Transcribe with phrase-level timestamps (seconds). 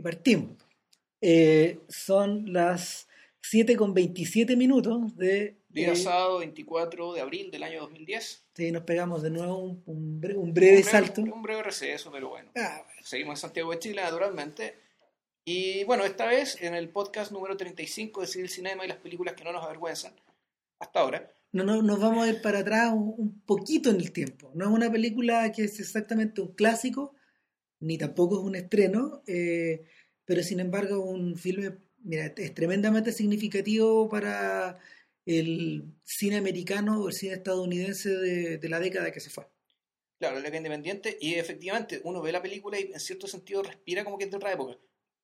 [0.00, 0.56] y partimos.
[1.20, 3.06] Eh, son las
[3.42, 5.58] 7 con 27 minutos de...
[5.68, 8.46] Día eh, sábado 24 de abril del año 2010.
[8.56, 11.20] Sí, nos pegamos de nuevo un, un bre- un breve breve- salto.
[11.22, 12.50] Un breve receso, pero bueno.
[12.56, 13.00] Ah, bueno.
[13.04, 14.74] Seguimos en Santiago de Chile, naturalmente.
[15.44, 19.34] Y bueno, esta vez en el podcast número 35 de Civil Cinema y las películas
[19.34, 20.12] que no nos avergüenzan,
[20.80, 21.30] hasta ahora.
[21.52, 24.50] No, no, nos vamos a ir para atrás un, un poquito en el tiempo.
[24.54, 27.14] No es una película que es exactamente un clásico,
[27.80, 29.84] ni tampoco es un estreno, eh,
[30.24, 34.78] pero sin embargo un filme, mira, es tremendamente significativo para
[35.26, 39.46] el cine americano o el cine estadounidense de, de la década que se fue.
[40.18, 41.16] Claro, la independiente.
[41.20, 44.36] Y efectivamente, uno ve la película y en cierto sentido respira como que es de
[44.36, 44.78] otra época.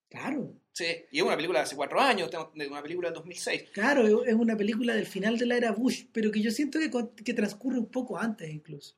[0.09, 3.71] Claro, Sí, y es una película de hace cuatro años, de una película del 2006.
[3.73, 6.91] claro, es una película del final de la era Bush, pero que yo siento que,
[7.25, 8.95] que transcurre un poco antes incluso.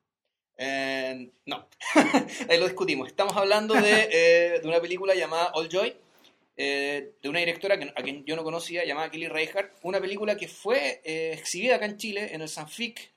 [0.60, 1.68] Eh, no,
[2.48, 3.08] ahí lo discutimos.
[3.08, 5.94] Estamos hablando de, eh, de una película llamada All Joy,
[6.56, 9.72] eh, de una directora que, a quien yo no conocía, llamada Kelly Reichardt.
[9.82, 13.12] Una película que fue eh, exhibida acá en Chile en el Sanfic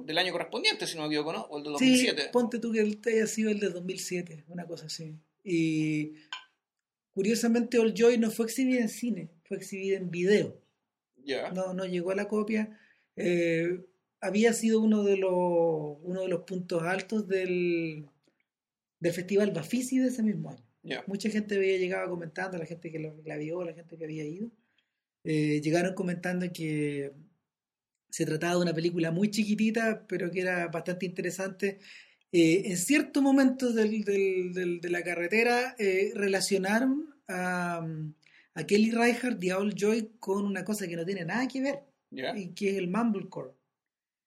[0.00, 1.42] del año correspondiente, si no me equivoco, ¿no?
[1.42, 2.22] O el de 2007.
[2.22, 5.14] Sí, ponte tú que el te haya sido el de 2007, una cosa así.
[5.44, 6.14] Y
[7.12, 10.58] curiosamente All Joy no fue exhibida en cine, fue exhibida en video.
[11.22, 11.50] Ya.
[11.50, 12.80] No, no llegó a la copia.
[13.14, 13.80] Eh,
[14.20, 15.32] había sido uno de los
[16.02, 18.06] uno de los puntos altos del,
[19.00, 20.64] del festival Bafisi de ese mismo año.
[21.06, 24.24] Mucha gente había llegado comentando, la gente que lo- la vio, la gente que había
[24.24, 24.50] ido,
[25.24, 27.12] eh, llegaron comentando que
[28.08, 31.78] se trataba de una película muy chiquitita, pero que era bastante interesante.
[32.32, 37.84] Eh, en ciertos momentos del- del- del- de la carretera eh, relacionaron a,
[38.54, 41.60] a Kelly Reichardt y a All Joy con una cosa que no tiene nada que
[41.60, 41.80] ver,
[42.38, 43.50] y que es el mumblecore.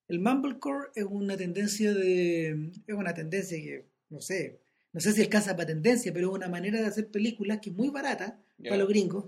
[0.09, 4.59] El mumblecore es una tendencia de es una tendencia que no sé,
[4.91, 7.75] no sé si alcanza para tendencia, pero es una manera de hacer películas que es
[7.75, 9.25] muy barata para los gringos.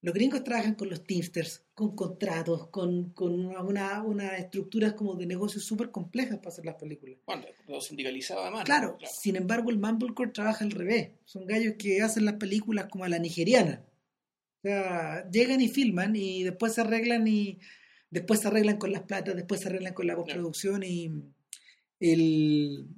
[0.00, 5.16] Los gringos trabajan con los teamsters, con contratos, con, con una, una- unas estructuras como
[5.16, 7.18] de negocios súper complejas para hacer las películas.
[7.26, 8.60] Bueno, lo sindicalizado además.
[8.60, 8.64] ¿no?
[8.64, 11.10] Claro, sin embargo el Mumblecore trabaja al revés.
[11.24, 13.82] Son gallos que hacen las películas como a la nigeriana.
[14.58, 17.58] O sea, llegan y filman y después se arreglan y
[18.10, 21.12] después se arreglan con las platas, después se arreglan con la postproducción y
[22.00, 22.88] el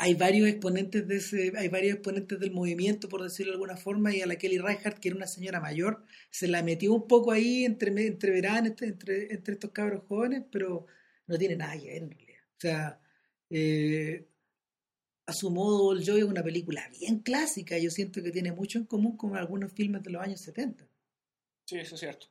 [0.00, 4.14] hay varios exponentes de ese, hay varios exponentes del movimiento, por decirlo de alguna forma,
[4.14, 7.32] y a la Kelly Reichardt, que era una señora mayor, se la metió un poco
[7.32, 10.86] ahí entre, entre entre, entre, entre estos cabros jóvenes, pero
[11.26, 12.42] no tiene nada que ver en realidad.
[12.56, 13.00] O sea,
[13.50, 14.28] eh,
[15.26, 17.76] a su modo, All Joy es una película bien clásica.
[17.76, 20.88] Yo siento que tiene mucho en común con algunos filmes de los años 70.
[21.66, 22.28] Sí, eso es cierto.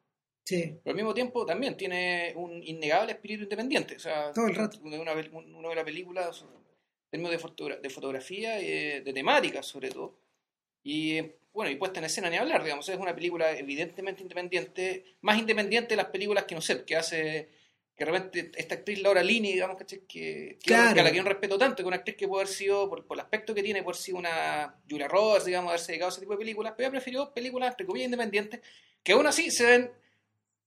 [0.48, 3.98] Sí, Pero al mismo tiempo también tiene un innegable espíritu independiente.
[3.98, 4.80] O sea, Todo el rato.
[4.82, 5.14] Una, una,
[5.70, 10.18] de las películas, en términos de, fotogra- de fotografía, eh, de temática sobre todo.
[10.84, 11.20] Y
[11.52, 12.88] bueno, y puesta en escena ni hablar, digamos.
[12.88, 17.50] Es una película evidentemente independiente, más independiente de las películas que no sé, que hace.
[17.98, 20.94] Que de repente esta actriz Laura Linney, digamos, que, que, Claro.
[20.94, 22.54] que a la que yo no respeto tanto, que es una actriz que puede haber
[22.54, 25.92] sido, por, por el aspecto que tiene, puede haber sido una Julia Roberts, digamos, haberse
[25.92, 28.62] dedicado a ese tipo de películas, pero ella prefirió películas, entre comillas, independientes,
[29.04, 29.92] que aún así se ven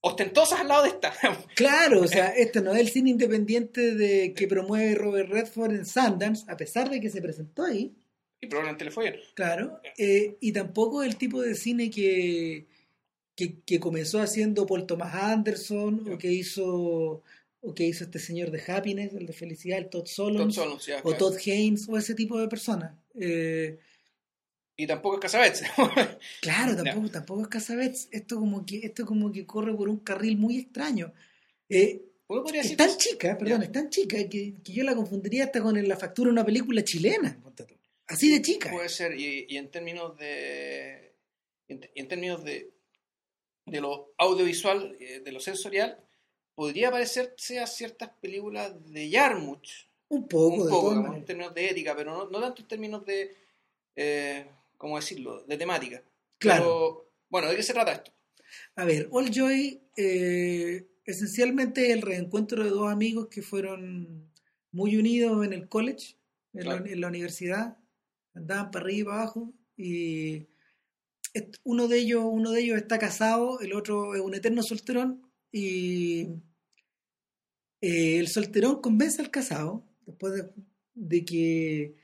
[0.00, 1.12] ostentosas al lado de esta.
[1.54, 5.86] claro, o sea, esto no es el cine independiente de que promueve Robert Redford en
[5.86, 7.94] Sundance, a pesar de que se presentó ahí.
[8.40, 9.20] y probablemente le fue bien.
[9.34, 12.66] Claro, eh, y tampoco el tipo de cine que,
[13.34, 17.22] que, que comenzó haciendo Paul Thomas Anderson o que hizo
[17.62, 21.16] o que hizo este señor de Happiness, el de Felicidad, el Todd ya, o claro.
[21.18, 22.94] Todd Haynes o ese tipo de personas.
[23.14, 23.78] Eh,
[24.80, 25.62] Y tampoco es Casabets.
[26.40, 28.08] claro, tampoco, tampoco es Casabets.
[28.10, 31.12] Esto como que esto como que corre por un carril muy extraño.
[31.68, 32.00] Eh,
[32.54, 35.96] es tan chica, perdón, es tan chica que, que yo la confundiría hasta con la
[35.98, 37.38] factura de una película chilena.
[38.06, 38.70] Así de chica.
[38.70, 41.12] Puede ser, y, y en términos de.
[41.68, 42.72] En, en términos de.
[43.66, 46.02] de lo audiovisual, eh, de lo sensorial,
[46.54, 49.90] podría parecerse a ciertas películas de Yarmuch.
[50.08, 52.68] un poco, un de poco, digamos, en términos de ética, pero no, no tanto en
[52.68, 53.36] términos de.
[53.94, 54.46] Eh,
[54.80, 55.44] ¿Cómo decirlo?
[55.44, 56.02] De temática.
[56.38, 56.62] Claro.
[56.62, 58.12] Pero, bueno, ¿de qué se trata esto?
[58.76, 64.32] A ver, All Joy eh, esencialmente es el reencuentro de dos amigos que fueron
[64.72, 66.16] muy unidos en el college,
[66.54, 66.82] en, Claro.
[66.82, 67.76] la, en la universidad,
[68.32, 70.46] andaban para arriba y para abajo y
[71.62, 76.22] uno de ellos uno de ellos está casado, el otro es un eterno solterón y
[77.82, 80.50] eh, el solterón convence al casado después de,
[80.94, 81.96] de que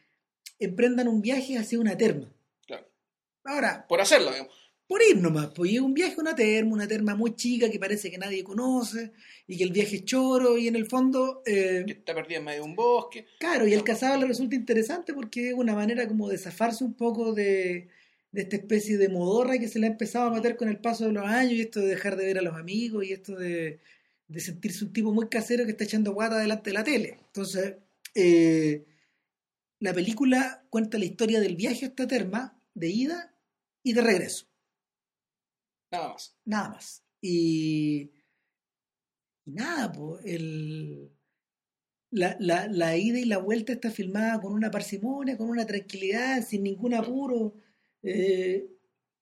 [0.59, 2.31] emprendan un viaje hacia una terma.
[3.47, 4.55] Ahora, Por hacerlo, digamos.
[4.89, 7.69] por ir nomás, pues y es un viaje a una terma, una terma muy chica
[7.71, 9.13] que parece que nadie conoce
[9.47, 12.45] y que el viaje es choro y en el fondo, eh, Que está perdida en
[12.45, 13.27] medio de un bosque.
[13.39, 16.95] claro, y el casado le resulta interesante porque es una manera como de zafarse un
[16.95, 17.89] poco de,
[18.33, 21.07] de esta especie de modorra que se le ha empezado a meter con el paso
[21.07, 23.81] de los años y esto de dejar de ver a los amigos y esto de,
[24.29, 27.19] de sentirse un tipo muy casero que está echando guata delante de la tele.
[27.27, 27.75] Entonces,
[28.15, 28.85] eh,
[29.81, 33.33] la película cuenta la historia del viaje a esta terma, de ida
[33.87, 34.47] y de regreso.
[35.93, 36.37] Nada más.
[36.45, 37.05] Nada más.
[37.21, 38.11] Y,
[39.45, 41.13] y nada, pues, el,
[42.11, 46.45] la, la, la ida y la vuelta está filmada con una parsimonia, con una tranquilidad,
[46.45, 47.55] sin ningún apuro.
[48.03, 48.67] Eh,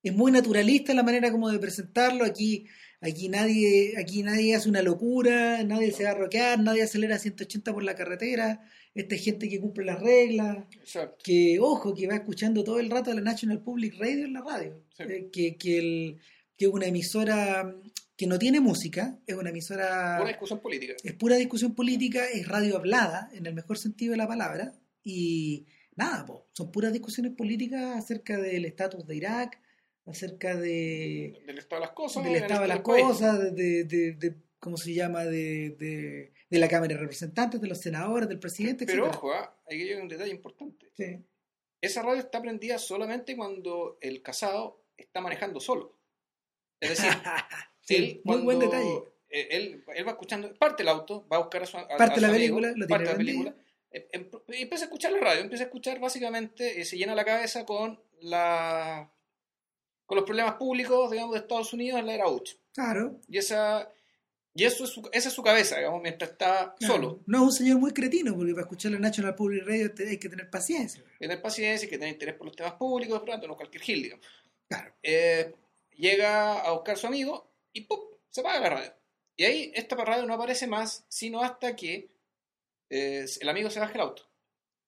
[0.03, 2.25] es muy naturalista la manera como de presentarlo.
[2.25, 2.67] Aquí,
[3.05, 7.19] aquí, nadie, aquí nadie hace una locura, nadie se va a roquear, nadie acelera a
[7.19, 8.63] 180 por la carretera.
[8.95, 11.19] Esta es gente que cumple las reglas, Exacto.
[11.23, 14.83] que, ojo, que va escuchando todo el rato la National Public Radio en la radio.
[14.97, 15.03] Sí.
[15.03, 16.21] Eh, que, que, el,
[16.57, 17.75] que es una emisora
[18.17, 20.19] que no tiene música, es una emisora...
[20.21, 20.95] Una discusión política.
[21.03, 24.73] Es pura discusión política, es radio hablada, en el mejor sentido de la palabra,
[25.03, 25.67] y
[25.97, 29.61] nada, po, son puras discusiones políticas acerca del estatus de Irak,
[30.07, 32.25] acerca de, Del estado de las cosas.
[32.25, 36.59] del estado de el las cosas, de, de, de- ¿cómo se llama?, de, de, de
[36.59, 39.19] la Cámara de Representantes, de los senadores, del presidente, Pero etcétera.
[39.19, 39.57] ojo, ¿ah?
[39.67, 40.91] aquí llega un detalle importante.
[40.97, 41.25] Sí.
[41.81, 45.99] Esa radio está prendida solamente cuando el casado está manejando solo.
[46.81, 47.11] Es decir,
[47.83, 49.03] Sí, él, muy buen detalle.
[49.29, 51.97] eh, Él, él va escuchando, parte el auto, va a buscar a su, a- a
[51.99, 53.55] Parte su la amigo, película, lo parte la película,
[53.91, 57.15] eh, em- y empieza a escuchar la radio, empieza a escuchar básicamente, eh, se llena
[57.15, 59.13] la cabeza con la
[60.07, 62.55] con los problemas públicos, digamos, de Estados Unidos en la era Bush.
[62.73, 63.21] Claro.
[63.29, 63.91] Y esa
[64.57, 66.95] y eso es su, esa es su cabeza, digamos, mientras está claro.
[66.95, 67.21] solo.
[67.27, 70.29] No es un señor muy cretino, porque para escuchar la National Public Radio hay que
[70.29, 71.03] tener paciencia.
[71.03, 73.49] Hay que tener paciencia, hay que tener interés por los temas públicos, por lo tanto,
[73.49, 74.25] no cualquier gil, digamos.
[74.69, 74.95] Claro.
[75.03, 75.53] Eh,
[75.97, 77.99] llega a buscar a su amigo y ¡pum!
[78.31, 78.95] se apaga la radio.
[79.37, 82.13] Y ahí esta radio no aparece más, sino hasta que
[82.91, 84.23] eh, el amigo se baje el auto.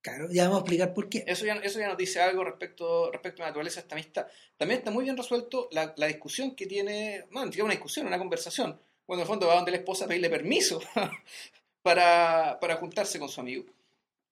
[0.06, 1.24] Claro, ya vamos a explicar por qué.
[1.26, 4.26] Eso ya, eso ya nos dice algo respecto, respecto a la naturaleza de esta amistad.
[4.56, 8.16] También está muy bien resuelto la, la discusión que tiene, ni siquiera una discusión, una
[8.18, 10.80] conversación, cuando en el fondo va donde la esposa a pedirle permiso
[11.82, 13.64] para, para juntarse con su amigo.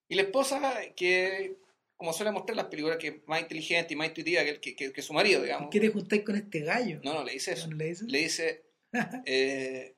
[0.09, 1.57] Y la esposa, que
[1.97, 4.93] como suele mostrar las películas, que es más inteligente y más intuitiva que, que, que-
[4.93, 5.67] que su marido, digamos.
[5.67, 7.01] ¿Por qué te juntáis con este gallo?
[7.03, 7.67] No, no, le dice eso.
[7.69, 8.09] ¿No le dices?
[8.09, 8.63] Le dice,
[9.27, 9.95] eh,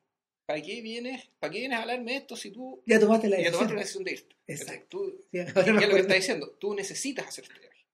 [0.46, 1.28] ¿para qué vienes?
[1.38, 3.58] ¿Para qué vienes a hablarme esto si tú Ya tomaste la ya decisión.
[3.69, 4.37] tomaste la decisión de irte?
[4.46, 4.87] Exacto.
[4.88, 6.50] Tú, Sí, ¿Qué ahora me es lo que está diciendo?
[6.58, 7.87] Tú necesitas hacer este viaje.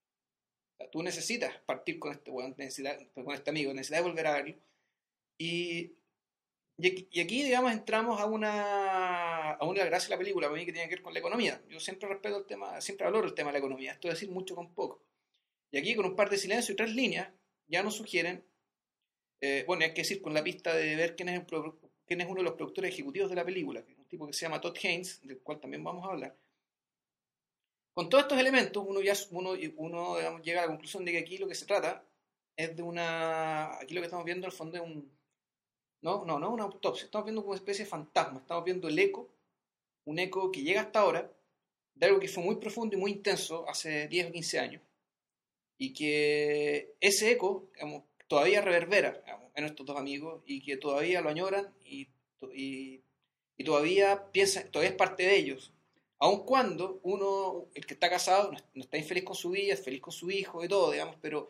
[0.90, 4.54] Tú necesitas partir con este necesitas- con este amigo, necesitas volver a verlo.
[5.38, 5.92] Y,
[6.76, 10.58] y, aquí, y aquí, digamos, entramos a una, a una gracia de la película, para
[10.60, 11.62] mí, que tiene que ver con la economía.
[11.68, 13.92] Yo siempre respeto el tema, siempre valoro el tema de la economía.
[13.92, 15.02] Esto es decir mucho con poco.
[15.70, 17.28] Y aquí, con un par de silencios y tres líneas,
[17.68, 18.44] ya nos sugieren,
[19.40, 21.78] eh, bueno, hay que decir con la pista de ver quién es, el pro-
[22.12, 24.60] quién es uno de los productores ejecutivos de la película, un tipo que se llama
[24.60, 26.36] Todd Haynes, del cual también vamos a hablar.
[27.94, 31.18] Con todos estos elementos, uno, ya, uno, uno digamos, llega a la conclusión de que
[31.18, 32.04] aquí lo que se trata
[32.54, 33.78] es de una...
[33.78, 35.10] Aquí lo que estamos viendo al fondo es un...
[36.02, 38.98] No, no, no es una autopsia, estamos viendo una especie de fantasma, estamos viendo el
[38.98, 39.30] eco,
[40.04, 41.32] un eco que llega hasta ahora
[41.94, 44.82] de algo que fue muy profundo y muy intenso hace 10 o 15 años.
[45.78, 51.20] Y que ese eco digamos, todavía reverbera digamos, en estos dos amigos y que todavía
[51.20, 52.08] lo añoran y,
[52.54, 53.00] y,
[53.56, 55.72] y todavía piensa, todavía es parte de ellos.
[56.18, 60.00] Aun cuando uno, el que está casado, no, está infeliz con su vida, es feliz
[60.00, 61.48] con su hijo y todo, digamos, pero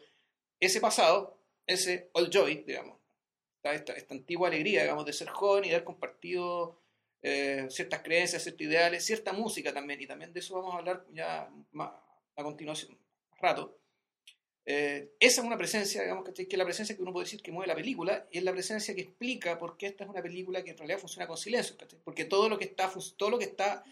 [0.58, 2.96] ese pasado, ese old joy, digamos,
[3.56, 6.78] esta, esta, esta antigua alegría, digamos, de ser joven y de haber compartido
[7.20, 11.06] eh, ciertas creencias, ciertos ideales, cierta música también, y también de eso vamos a hablar
[11.12, 11.92] ya más
[12.34, 12.98] a continuación,
[13.30, 13.78] más rato.
[14.64, 16.46] Eh, esa es una presencia, digamos, ¿cachai?
[16.46, 18.52] que es la presencia que uno puede decir que mueve la película, y es la
[18.52, 21.76] presencia que explica por qué esta es una película que en realidad funciona con silencio,
[22.04, 23.82] porque todo lo que está, todo lo que está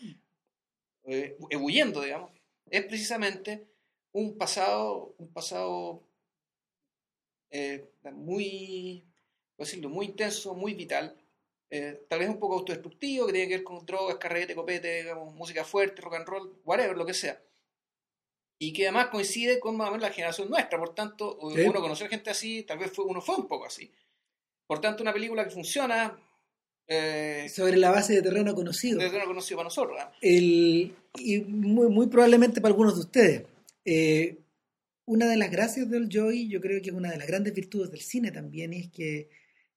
[1.04, 2.30] eh, ebulliendo, digamos,
[2.70, 3.66] es precisamente
[4.12, 6.04] un pasado, un pasado
[7.50, 9.04] eh, muy,
[9.56, 9.88] ¿cómo decirlo?
[9.88, 11.16] muy intenso, muy vital,
[11.70, 15.34] eh, tal vez un poco autodestructivo, que tiene que ver con drogas, carrete, copete, digamos,
[15.34, 17.40] música fuerte, rock and roll, whatever, lo que sea.
[18.62, 21.62] Y que además coincide con más o menos la generación nuestra, por tanto, Sí.
[21.62, 23.90] uno conocer gente así, tal vez fue, uno fue un poco así.
[24.66, 26.16] Por tanto, una película que funciona,
[26.86, 28.98] eh, Sobre la base de terreno conocido.
[28.98, 29.96] desde no conocido para nosotros.
[29.98, 30.10] ¿no?
[30.20, 33.42] El, y muy, muy probablemente para algunos de ustedes.
[33.84, 34.36] Eh,
[35.06, 37.90] una de las gracias del Joy, yo creo que es una de las grandes virtudes
[37.90, 39.30] del cine también, es que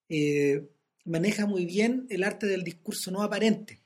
[0.10, 0.68] eh,
[1.06, 3.80] maneja muy bien el arte del discurso no aparente.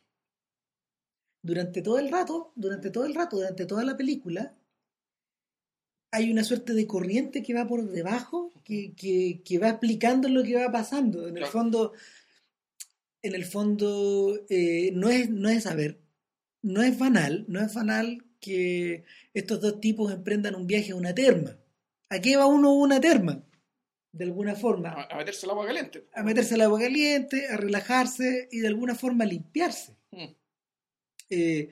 [1.41, 4.57] Durante todo el rato, durante todo el rato, durante toda la película,
[6.11, 10.43] hay una suerte de corriente que va por debajo, que, que, que va explicando lo
[10.43, 11.27] que va pasando.
[11.27, 11.93] En el fondo,
[13.21, 15.99] en el fondo eh, no es, no es saber,
[16.61, 21.13] no es banal, no es banal que estos dos tipos emprendan un viaje a una
[21.13, 21.57] terma.
[22.09, 23.43] ¿A qué va uno a una terma?
[24.11, 24.89] De alguna forma.
[24.89, 26.07] A, a meterse el agua caliente.
[26.13, 29.95] A meterse al agua caliente, a relajarse y de alguna forma a limpiarse.
[30.11, 30.35] Mm.
[31.29, 31.69] Eh,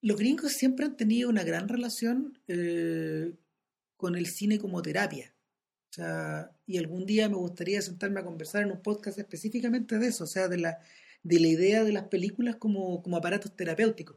[0.00, 3.32] los gringos siempre han tenido una gran relación eh,
[3.98, 5.34] con el cine como terapia.
[5.90, 10.06] O sea, y algún día me gustaría sentarme a conversar en un podcast específicamente de
[10.06, 10.78] eso, o sea, de la,
[11.22, 14.16] de la idea de las películas como, como aparatos terapéuticos.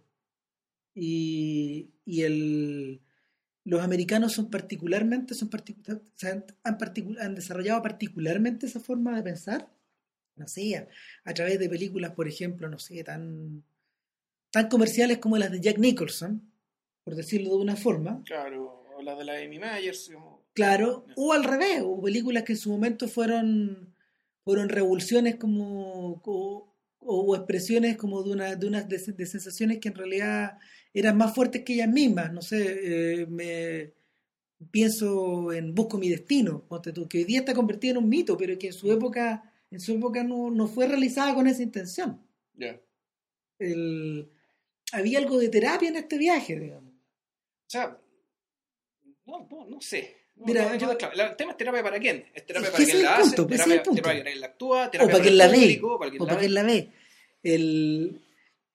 [0.94, 3.02] Y, y el,
[3.64, 6.78] los americanos son particularmente, son particu- o sea, han,
[7.20, 9.70] han desarrollado particularmente esa forma de pensar,
[10.36, 10.88] no sé, a,
[11.24, 13.64] a través de películas, por ejemplo, no sé, tan,
[14.52, 16.52] tan comerciales como las de Jack Nicholson,
[17.06, 20.10] por decirlo de una forma, Claro, o la de la Amy Myers.
[20.14, 23.94] como- Claro, o al revés, o películas que en su momento fueron,
[24.44, 29.88] fueron revoluciones como, o, o expresiones como de, una, de unas de, de sensaciones que
[29.90, 30.58] en realidad
[30.94, 32.34] eran más fuertes que ellas mismas.
[32.34, 33.94] No sé, eh, me
[34.72, 36.68] pienso en Busco mi destino,
[37.10, 39.94] que hoy día está convertida en un mito, pero que en su época, en su
[39.94, 42.22] época no, no fue realizada con esa intención.
[43.58, 44.30] El,
[44.92, 46.92] había algo de terapia en este viaje, digamos.
[46.92, 47.98] O sea,
[49.40, 50.16] no, no, no sé.
[50.36, 52.26] No, Mira, yo- el tema es terapia para quién.
[52.34, 54.40] Es terapia Es para quien la el hace, punto, ese es terapia, terapia para quien
[54.42, 56.46] la actúa, O terapia para quien la ve, público, para quien o la para ve,
[56.48, 56.90] quien la ve.
[57.44, 58.22] El,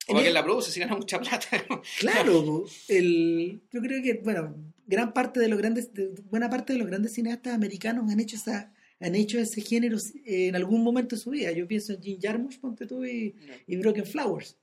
[0.06, 1.48] o para quien la produce si gana mucha plata.
[1.98, 4.54] Claro, el, yo creo que, bueno,
[4.86, 8.36] gran parte de los grandes, de- buena parte de los grandes cineastas americanos han hecho
[8.36, 11.50] esa, han hecho ese género eh, en algún momento de su vida.
[11.52, 13.34] Yo pienso en Jim Jarmusch, ponte tú, y,
[13.66, 14.56] y Broken Flowers.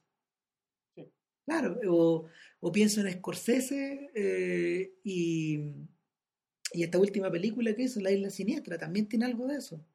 [0.96, 1.06] Sí.
[1.46, 2.26] Claro, o,
[2.66, 5.60] o pienso en Scorsese eh, y,
[6.72, 9.86] y esta última película que hizo, La Isla Siniestra, también tiene algo de eso.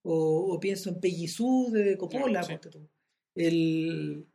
[0.00, 2.54] O, o pienso en Sue de Coppola, sí.
[2.62, 2.88] tú.
[3.34, 4.26] El,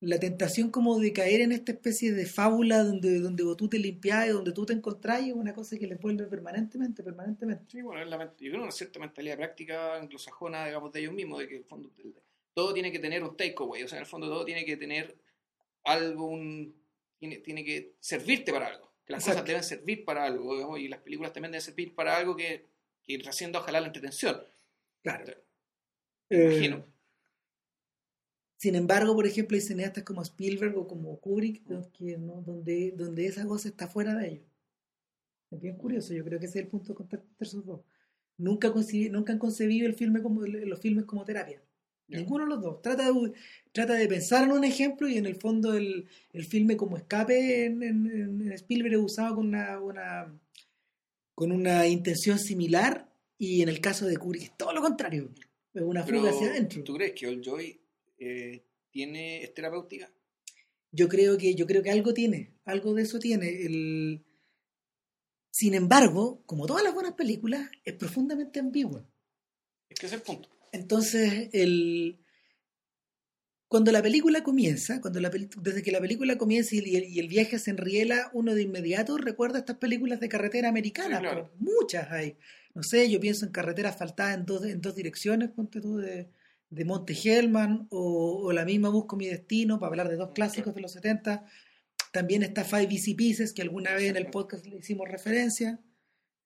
[0.00, 4.26] la tentación como de caer en esta especie de fábula donde, donde tú te limpias
[4.26, 7.66] y donde tú te encontrás es una cosa que les vuelve permanentemente, permanentemente.
[7.68, 11.46] Sí, bueno, es la, creo una cierta mentalidad práctica anglosajona, digamos, de ellos mismos, de
[11.46, 11.88] que el fondo
[12.52, 15.16] todo tiene que tener un takeaway, o sea, en el fondo todo tiene que tener
[15.84, 16.81] algo, un,
[17.22, 19.42] tiene, tiene que servirte para algo, que las Exacto.
[19.42, 22.66] cosas deben servir para algo, digamos, y las películas también deben servir para algo que,
[23.04, 24.42] que trascienda ojalá la entretención.
[25.04, 25.32] Claro.
[26.28, 26.84] Me imagino.
[28.56, 31.92] Sin embargo, por ejemplo, hay cineastas como Spielberg o como Kubrick ¿no?
[31.92, 32.42] que, ¿no?
[32.42, 34.46] donde, donde esa cosa está fuera de ellos.
[35.52, 37.82] Es bien curioso, yo creo que ese es el punto de contacto entre esos dos.
[38.36, 38.74] Nunca,
[39.12, 41.62] nunca han concebido el filme como, los filmes como terapia.
[42.18, 42.82] Ninguno de los dos.
[42.82, 43.32] Trata de,
[43.72, 47.64] trata de pensar en un ejemplo y en el fondo el, el filme como escape
[47.66, 48.06] en, en-
[48.46, 50.38] en Spielberg es usado con una, una,
[51.34, 55.32] con una intención similar y en el caso de Kubrick es todo lo contrario.
[55.74, 56.84] Es una Pero, fuga hacia adentro.
[56.84, 57.80] ¿tú crees que Old Joy
[58.18, 60.12] eh, tiene, es terapéutica?
[60.90, 63.48] Yo creo que, yo creo que algo tiene, algo de eso tiene.
[63.48, 64.22] El...
[65.50, 69.06] Sin embargo, como todas las buenas películas, es profundamente ambigua.
[69.88, 70.48] Es que es el punto.
[70.72, 72.18] Entonces, el...
[73.68, 77.28] cuando la película comienza, cuando la desde que la película comienza y el, y el
[77.28, 81.18] viaje se enriela, uno de inmediato recuerda estas películas de carretera americanas.
[81.20, 81.52] Sí, claro.
[81.58, 82.36] muchas hay.
[82.74, 86.30] No sé, yo pienso en carretera asfaltada en dos, en dos direcciones, ponte tú, de,
[86.70, 90.74] de Monte Hellman, o, o la misma Busco mi destino, para hablar de dos clásicos
[90.74, 91.44] de los 70.
[92.12, 95.80] También está Five Easy Pieces, que alguna vez en el podcast le hicimos referencia,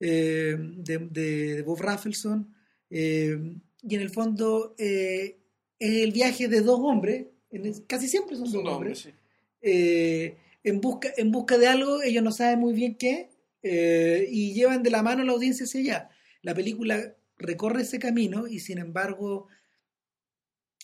[0.01, 2.53] eh, de, de- de Bob Rafelson.
[2.91, 5.39] Eh, y en el fondo eh,
[5.79, 9.15] es el viaje de dos hombres, en el- casi siempre son Son dos hombres, hombres,
[9.15, 9.59] sí.
[9.63, 13.31] eh, en, busca, en busca de algo, ellos no saben muy bien qué,
[13.63, 16.11] eh, y llevan de la mano a la audiencia hacia allá.
[16.43, 19.49] La película recorre ese camino y sin embargo,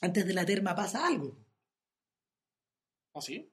[0.00, 1.36] antes de la terma pasa algo.
[3.14, 3.48] ¿Ah, sí?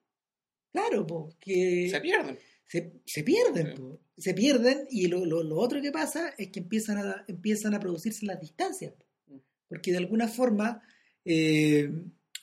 [0.72, 2.38] Claro, po, que Se pierden.
[2.65, 3.81] se, se pierden, Sí.
[3.81, 4.00] po.
[4.17, 7.79] se pierden y lo, lo- lo otro que pasa es que empiezan a, empiezan a
[7.79, 8.93] producirse las distancias.
[9.69, 10.81] Porque de alguna forma,
[11.23, 11.89] eh,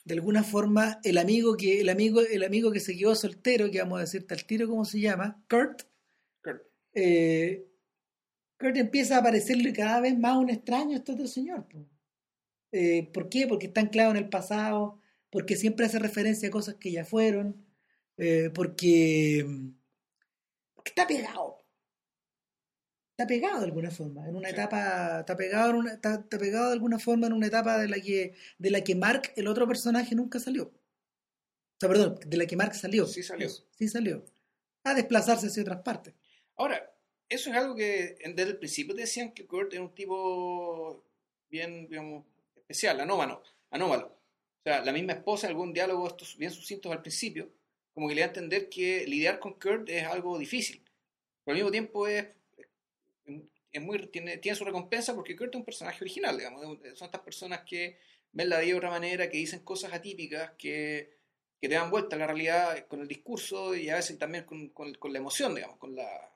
[0.05, 3.79] de alguna forma el amigo que el amigo el amigo que se quedó soltero, que
[3.79, 5.83] vamos a decirte al tiro cómo se llama, Kurt,
[6.41, 6.63] Kurt.
[6.93, 7.67] eh,
[8.57, 11.67] Kurt empieza a parecerle cada vez más un extraño a este otro señor.
[12.71, 13.47] Eh, ¿Por qué?
[13.47, 17.65] Porque está anclado en el pasado, porque siempre hace referencia a cosas que ya fueron,
[18.17, 19.45] eh, porque,
[20.73, 21.56] porque está pegado.
[23.17, 26.67] Está pegado de alguna forma, en una etapa, está pegado, en una, está, está pegado
[26.67, 29.67] de alguna forma en una etapa de la que, de la que Mark, el otro
[29.67, 30.65] personaje, nunca salió.
[30.65, 33.07] O sea, perdón, de la que Mark salió.
[33.07, 33.49] Sí salió.
[33.49, 34.23] Sí salió.
[34.83, 36.13] A desplazarse hacia otras partes.
[36.57, 36.93] Ahora,
[37.27, 41.03] eso es algo que desde el principio decían que Kurt era un tipo
[41.49, 42.23] bien, digamos,
[42.55, 44.09] especial, anómalo, anómalo.
[44.09, 47.49] O sea, la misma esposa, algún diálogo, estos bien sucintos al principio,
[47.95, 50.83] como que le da a entender que lidiar con Kurt es algo difícil.
[51.43, 52.27] Pero al mismo tiempo es,
[53.71, 56.79] es muy tiene, tiene su recompensa porque Kurt es un personaje original, digamos.
[56.95, 57.99] Son estas personas que
[58.31, 61.17] ven la vida de otra manera, que dicen cosas atípicas, que,
[61.59, 64.69] que te dan vuelta a la realidad con el discurso y a veces también con,
[64.69, 66.31] con, la emoción, digamos, con la,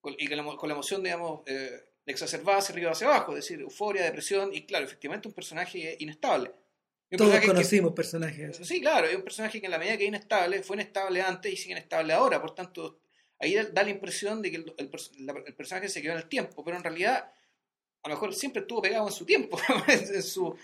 [0.00, 3.44] con, y con la, con la emoción, digamos, eh, exacerbada hacia arriba hacia abajo, es
[3.44, 6.52] decir, euforia, depresión, y claro, efectivamente un personaje inestable.
[7.16, 8.56] Todos conocimos personajes.
[8.62, 11.52] Sí, claro, es un personaje que en la medida que es inestable, fue inestable antes
[11.52, 12.98] y sigue inestable ahora, por tanto,
[13.44, 16.76] ahí da, la impresión de que el, el, personaje se quedó en el tiempo, pero
[16.76, 17.30] en realidad
[18.02, 19.58] a lo mejor siempre estuvo pegado en su tiempo,
[19.88, 20.54] en, su,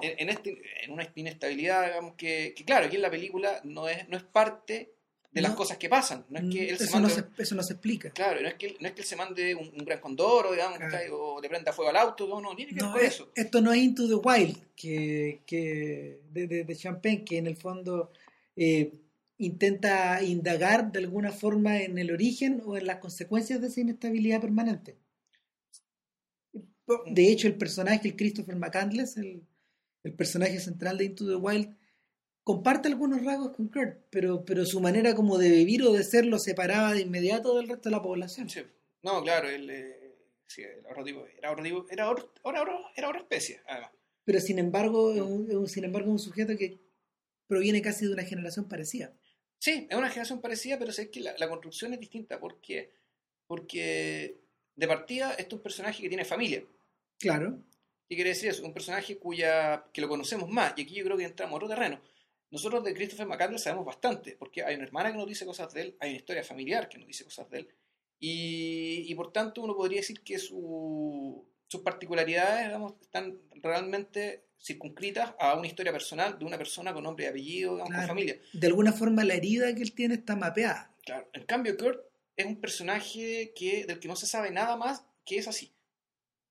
[0.00, 4.08] en, este, en una inestabilidad, digamos, que, que, claro, aquí en la película no es,
[4.08, 4.92] no es parte
[5.30, 6.26] de las cosas que pasan.
[6.28, 8.10] No es que él eso, se mande, no se, eso no se explica.
[8.10, 10.78] Claro, no es que, no es que él se mande un, gran condoro, digamos,
[11.10, 13.32] o le prenda fuego al auto, no, no, tiene que ver con eso.
[13.34, 17.56] Esto no es Into the Wild que, que de, de, de Champagne, que en el
[17.56, 18.12] fondo
[18.56, 18.92] eh,
[19.42, 24.40] intenta indagar de alguna forma en el origen o en las consecuencias de esa inestabilidad
[24.40, 24.96] permanente.
[27.06, 29.46] De hecho, el personaje, el Christopher McCandless, el,
[30.04, 31.76] el personaje central de Into the Wild,
[32.44, 36.26] comparte algunos rasgos con Kurt, pero, pero su manera como de vivir o de ser
[36.26, 38.48] lo separaba de inmediato del resto de la población.
[39.02, 42.12] No, claro, él, eh, sí, era otro tipo, era otro tipo, era,
[42.96, 43.90] era, otra especie, además.
[44.24, 46.80] Pero sin embargo, es un, sin embargo, un sujeto que
[47.46, 49.12] proviene casi de una generación parecida.
[49.62, 52.90] Sí, es una generación parecida, pero sé que la, la construcción es distinta porque,
[53.46, 54.40] porque
[54.74, 56.64] de partida este es un personaje que tiene familia.
[57.16, 57.60] Claro.
[58.08, 58.64] ¿Qué quiere decir eso?
[58.64, 61.68] Un personaje cuya que lo conocemos más, y aquí yo creo que entramos a otro
[61.68, 62.00] terreno.
[62.50, 65.82] Nosotros de Christopher McCandless sabemos bastante, porque hay una hermana que nos dice cosas de
[65.82, 67.68] él, hay una historia familiar que nos dice cosas de él,
[68.18, 75.34] y, y por tanto uno podría decir que su, sus particularidades digamos, están realmente circunscritas
[75.38, 78.38] a una historia personal de una persona con nombre y apellido, digamos, con familia.
[78.52, 80.94] De alguna forma la herida que él tiene está mapeada.
[81.04, 81.28] Claro.
[81.32, 82.00] En cambio, Kurt
[82.36, 85.72] es un personaje que, del que no se sabe nada más que es así.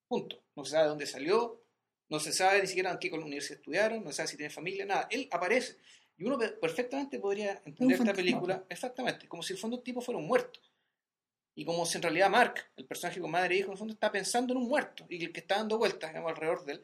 [0.07, 0.43] Punto.
[0.55, 1.63] No se sabe dónde salió,
[2.09, 4.85] no se sabe ni siquiera en qué universidad estudiaron, no se sabe si tiene familia,
[4.85, 5.07] nada.
[5.11, 5.77] Él aparece.
[6.17, 10.17] Y uno perfectamente podría entender esta película, exactamente, como si el fondo el tipo fuera
[10.17, 10.59] un muerto.
[11.53, 13.93] Y como si en realidad Mark, el personaje con madre e hijo, en el fondo
[13.93, 16.81] está pensando en un muerto y el que está dando vueltas alrededor de él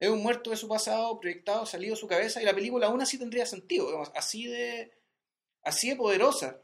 [0.00, 3.00] es un muerto de su pasado proyectado, salido de su cabeza y la película aún
[3.00, 4.92] así tendría sentido, así de
[5.62, 6.60] así de poderosa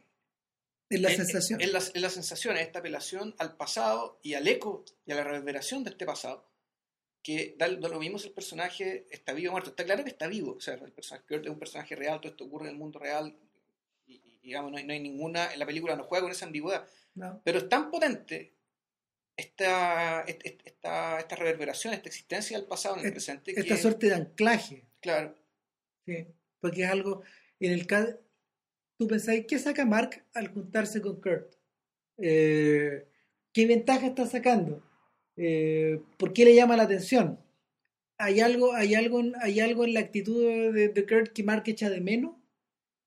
[0.90, 1.60] en la sensación.
[1.60, 5.84] En, la, sensación, en esta apelación al pasado y al eco y a la reverberación
[5.84, 6.44] de este pasado,
[7.22, 9.70] que da, lo mismo si el personaje está vivo o muerto.
[9.70, 12.44] Está claro que está vivo, o sea, el personaje es un personaje real, todo esto
[12.44, 13.36] ocurre en el mundo real,
[14.06, 16.88] y, digamos, no hay, no hay, ninguna, en la película no juega con esa ambigüedad.
[17.44, 18.54] Pero es tan potente
[19.36, 23.52] esta, esta, esta reverberación, esta existencia del pasado en el presente.
[23.58, 24.86] Esta suerte de anclaje.
[25.00, 25.36] Claro.
[26.06, 26.26] Sí,
[26.60, 27.22] porque es algo,
[27.58, 28.18] en el caso
[29.00, 31.54] tú pensáis, ¿qué saca Mark al juntarse con Kurt?
[32.18, 33.08] Eh,
[33.50, 34.82] ¿Qué ventaja está sacando?
[35.36, 37.40] Eh, ¿Por qué le llama la atención?
[38.18, 42.02] ¿Hay algo, hay algo, hay algo en la actitud de, Kurt que Mark echa de
[42.02, 42.36] menos?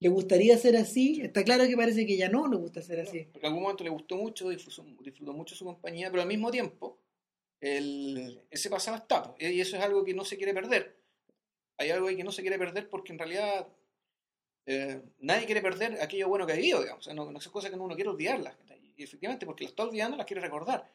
[0.04, 1.22] ¿Le gustaría ser así?
[1.22, 3.20] Está claro que parece que ya no le gusta ser así.
[3.20, 7.00] en algún momento le gustó mucho, disfrutó, mucho su compañía, pero al mismo tiempo
[7.62, 9.34] el, ese pasado está.
[9.40, 11.00] Y eso es algo que no se quiere perder.
[11.78, 13.66] Hay algo ahí que no se quiere perder porque en realidad
[14.66, 17.08] eh, nadie quiere perder aquello bueno que ha vivido, digamos.
[17.14, 18.58] no, no es cosa que uno quiere olvidarlas.
[18.98, 20.92] Y efectivamente, porque lo está olvidando, las quiere recordar.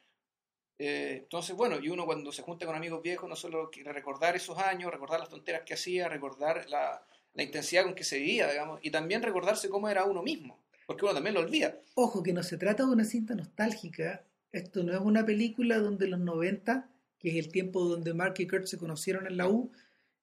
[0.79, 4.37] Eh, entonces, bueno, y uno cuando se junta con amigos viejos no solo quiere recordar
[4.37, 7.03] esos años, recordar las tonteras que hacía, recordar la,
[7.35, 11.05] la intensidad con que se vivía, digamos, y también recordarse cómo era uno mismo, porque
[11.05, 11.77] uno también lo olvida.
[11.95, 16.09] Ojo, que no se trata de una cinta nostálgica, esto no es una película donde
[16.09, 16.89] los 90,
[17.19, 19.71] que es el tiempo donde Mark y Kurt se conocieron en la U,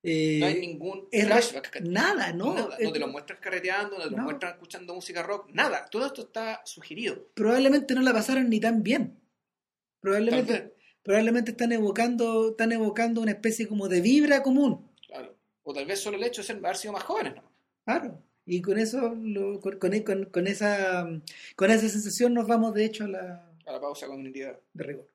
[0.07, 1.81] eh, no hay ningún flashback.
[1.81, 2.53] Nada, ¿no?
[2.53, 2.77] Nada.
[2.79, 5.87] No te lo muestras carreteando, no te lo muestras escuchando música rock, nada.
[5.89, 7.27] Todo esto está sugerido.
[7.33, 9.19] Probablemente no la pasaron ni tan bien.
[9.99, 14.91] Probablemente, probablemente están evocando, están evocando una especie como de vibra común.
[15.67, 17.43] O tal vez solo el hecho de ser, haber sido más jóvenes, ¿no?
[17.85, 18.21] Claro.
[18.45, 18.99] Y con eso,
[19.61, 21.09] con, con, con, esa,
[21.55, 24.59] con esa sensación nos vamos de hecho a la, a la pausa cognitiva.
[24.73, 25.07] De rigor.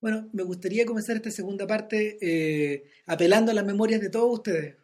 [0.00, 4.76] Bueno, me gustaría comenzar esta segunda parte eh, apelando a las memorias de todos ustedes.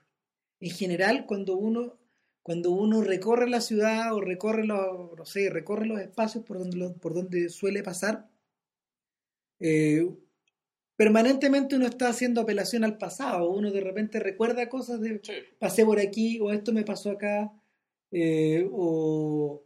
[0.61, 1.97] En general, cuando uno,
[2.43, 6.91] cuando uno recorre la ciudad o recorre los, no sé, recorre los espacios por donde,
[7.01, 8.29] por donde suele pasar,
[9.61, 10.09] eh,
[10.97, 13.49] permanentemente uno está haciendo apelación al pasado.
[13.49, 15.21] Uno de repente recuerda cosas de
[15.59, 17.53] pasé por aquí o esto me pasó acá
[18.11, 19.63] eh, o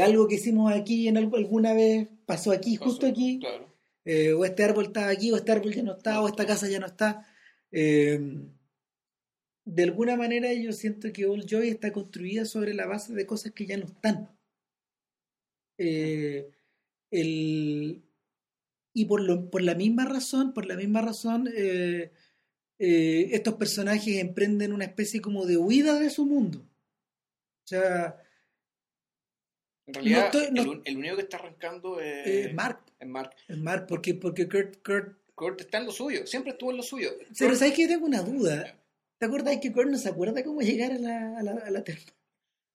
[0.00, 3.38] algo que hicimos aquí en alguna vez pasó aquí, justo aquí.
[3.40, 3.76] Claro.
[4.08, 6.68] Eh, o este árbol está aquí, o este árbol ya no está, o esta casa
[6.68, 7.26] ya no está.
[7.72, 8.20] Eh,
[9.66, 13.52] de alguna manera yo siento que All Joy está construida sobre la base de cosas
[13.52, 14.30] que ya no están.
[15.78, 16.48] Eh,
[17.10, 18.02] el,
[18.94, 22.10] y por, lo, por la misma razón, por la misma razón, eh,
[22.78, 26.60] eh, estos personajes emprenden una especie como de huida de su mundo.
[26.60, 28.22] O sea,
[29.88, 33.36] En realidad, No estoy- no- el, único que está arrancando es, Mark, es Mark.
[33.48, 36.82] es Mark, porque, porque Kurt, Kurt Kurt está en lo suyo, siempre estuvo en lo
[36.82, 37.10] suyo.
[37.38, 38.80] Pero Kurt- ¿sabes que yo tengo una duda?
[39.18, 41.82] ¿Te acuerdas que Kurt no se acuerda cómo llegar a la, a la, a la
[41.84, 42.12] terma?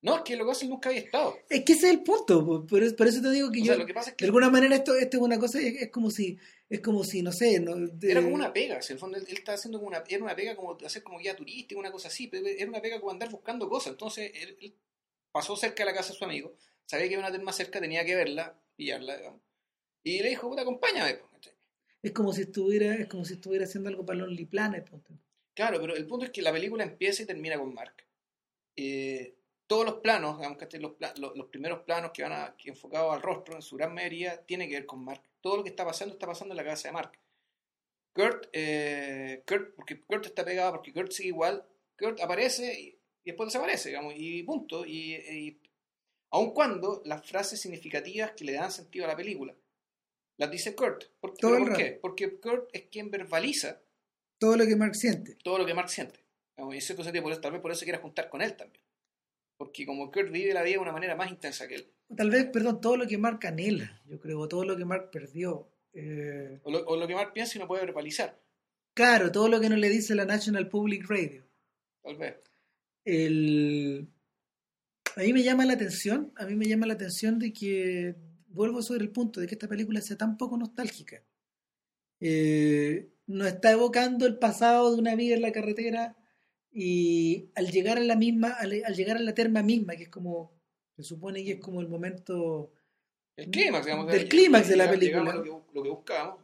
[0.03, 1.37] No, es que lo que hace nunca había estado.
[1.47, 3.63] Es que ese es el punto, po, por, eso- por eso te digo que O
[3.65, 5.59] yo, sea, lo que pasa es de que alguna manera esto, esto es una cosa,
[5.59, 8.81] es, es como si, es como si, no sé, no, de- era como una pega.
[8.81, 10.87] Si en el fondo él, él estaba haciendo como una, era una pega como de
[10.87, 13.91] hacer como guía turística, una cosa así, pero era una pega como andar buscando cosas.
[13.91, 14.75] Entonces él, él
[15.31, 16.55] pasó cerca de la casa de su amigo,
[16.87, 19.41] sabía que iba a terma cerca, tenía que verla, pillarla, digamos.
[20.03, 21.19] Y le dijo, puta, acompáñame.
[22.01, 24.89] es como si estuviera, es como si estuviera haciendo algo para Lonely Planet.
[24.89, 25.13] ponte.
[25.53, 28.05] Claro, pero el punto es que la película empieza y termina con Mark.
[28.75, 29.35] Eh,
[29.67, 33.13] todos los planos, digamos que los, los, los primeros planos que van a, que enfocados
[33.13, 35.21] al rostro, en su gran mayoría, tiene que ver con Mark.
[35.41, 37.11] Todo lo que está pasando está pasando en la cabeza de Mark.
[38.13, 41.65] Kurt, eh, Kurt, porque Kurt está pegado, porque Kurt sigue igual,
[41.97, 44.85] Kurt aparece y, y después desaparece, digamos, y punto.
[44.85, 45.61] Y, y
[46.31, 49.55] aun cuando las frases significativas que le dan sentido a la película
[50.37, 51.05] las dice Kurt.
[51.19, 51.99] ¿Por, ¿por qué?
[52.01, 53.79] Porque Kurt es quien verbaliza
[54.41, 55.35] Todo lo que Mark siente.
[55.43, 56.19] todo lo que Mark siente.
[56.57, 58.83] En cierto sentido, por eso, tal vez por eso quiera juntar con él también.
[59.55, 61.87] Porque como Kurt vive la vida de una manera más intensa que él.
[62.17, 65.69] Tal vez, perdón, todo lo que Mark anhela, yo creo, todo lo que Mark perdió.
[65.93, 68.41] eh, O lo, o lo que Mark piensa y no puede verbalizar,
[68.95, 71.45] claro, todo lo que no le dice la National Public Radio.
[72.01, 72.35] tal vez.
[73.05, 74.07] el
[75.17, 78.15] a mí me llama la atención a mí me llama la atención de que
[78.47, 81.21] vuelvo sobre el punto de que esta película sea tan poco nostálgica
[82.19, 86.17] Eh, nos está evocando el pasado de una vida en la carretera
[86.71, 90.09] y al llegar a la misma al, al llegar a la terma misma que es
[90.09, 90.51] como
[90.95, 92.73] se supone que es como el momento
[93.35, 94.07] El clímax, digamos.
[94.11, 95.33] Del de- clímax de la película.
[95.35, 96.39] Lo que, lo que buscábamos.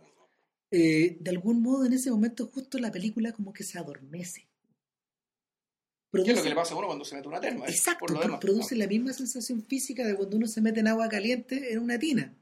[0.72, 4.48] eh, de algún modo en ese momento justo la película como que se adormece
[6.10, 7.68] ¿Qué es lo Produce- que le pasa a uno cuando se mete una terma?
[7.68, 8.40] Exacto, Por lo pro- demás.
[8.42, 12.00] produce la misma sensación física de cuando uno se mete en agua caliente en una
[12.00, 12.34] tina.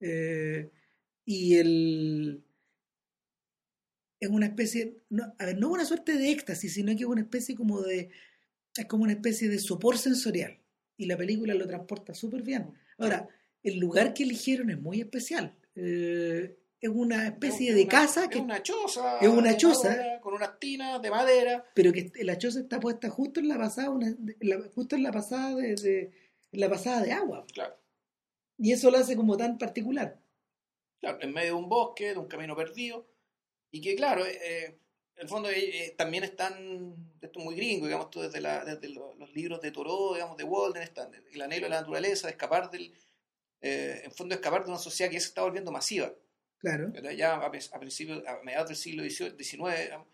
[0.00, 0.70] Eh,
[1.24, 2.44] y el.
[4.20, 4.98] Es una especie.
[5.10, 8.10] No, a ver, no una suerte de éxtasis, sino que es una especie como de.
[8.76, 10.58] Es como una especie de sopor sensorial.
[10.96, 12.72] Y la película lo transporta súper bien.
[12.98, 13.28] Ahora,
[13.62, 15.54] el lugar que eligieron es muy especial.
[15.74, 19.18] Eh, es una especie Es de casa que Es una choza.
[19.20, 19.88] es una choza.
[19.90, 21.64] madera, Con unas tinas de madera.
[21.74, 25.10] pero que la choza está puesta justo en la pasada una- la- justo en la
[25.12, 26.12] pasada de, de-
[26.52, 27.74] en la pasada de agua Claro.
[28.58, 30.20] y eso lo hace como tan particular
[31.00, 33.06] Claro, en medio de un bosque, de un camino perdido,
[33.76, 34.64] y que claro, eh, eh,
[35.16, 38.88] en el fondo eh, también están, esto es muy gringo, digamos, tú desde, la- desde
[38.90, 42.32] lo- los, libros de Thoreau, digamos, de Walden, están, el anhelo de la naturaleza, de
[42.32, 42.92] escapar del,
[43.62, 46.12] eh, en fondo escapar de una sociedad que ya se está volviendo masiva,
[46.58, 47.10] claro ¿verdad?
[47.12, 50.08] ya a, a principios, a mediados del siglo XIX, digamos,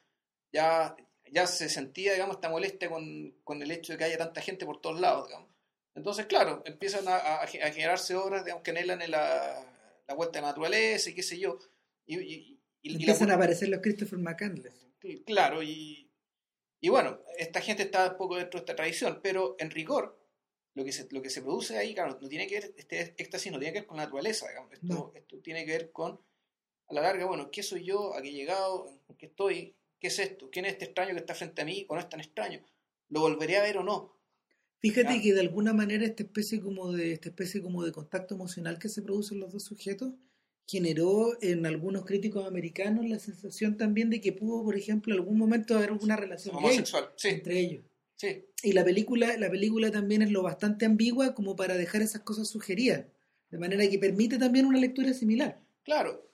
[0.52, 0.94] ya,
[1.30, 4.64] ya se sentía, digamos, esta molestia con, con el hecho de que haya tanta gente
[4.66, 5.50] por todos lados, digamos.
[5.94, 10.38] Entonces, claro, empiezan a, a- a generarse obras, digamos, que anhelan en la, la vuelta
[10.38, 11.58] a la naturaleza y qué sé yo.
[12.06, 14.86] Y, y- y- y la- empiezan a aparecer los Christopher McCandless
[15.26, 16.10] Claro, y,
[16.80, 20.20] y bueno, esta gente está un poco dentro de esta tradición, pero en rigor,
[20.74, 23.50] lo que se, lo que se produce ahí, claro, no tiene que ver, este éxtasis
[23.50, 24.72] no tiene que ver con la naturaleza, digamos.
[24.72, 25.12] Esto, No.
[25.14, 26.20] esto tiene que ver con,
[26.88, 28.14] a la larga, bueno, ¿qué soy yo?
[28.14, 28.88] ¿A qué he llegado?
[29.08, 29.74] ¿En qué estoy?
[29.98, 30.50] ¿Qué es esto?
[30.50, 32.64] ¿Quién es este extraño que está frente a mí o no es tan extraño?
[33.08, 34.16] ¿Lo volveré a ver o no?
[34.78, 35.22] fíjate Ya.
[35.22, 38.88] que de alguna manera esta especie como de esta especie como de contacto emocional que
[38.88, 40.12] se produce en los dos sujetos
[40.66, 45.36] generó en algunos críticos americanos la sensación también de que pudo por ejemplo en algún
[45.38, 47.84] momento haber alguna relación gay Homosexual, sí, entre ellos
[48.16, 48.44] sí.
[48.62, 52.48] y la película la película también es lo bastante ambigua como para dejar esas cosas
[52.48, 53.04] sugeridas
[53.50, 56.30] de manera que permite también una lectura similar Claro.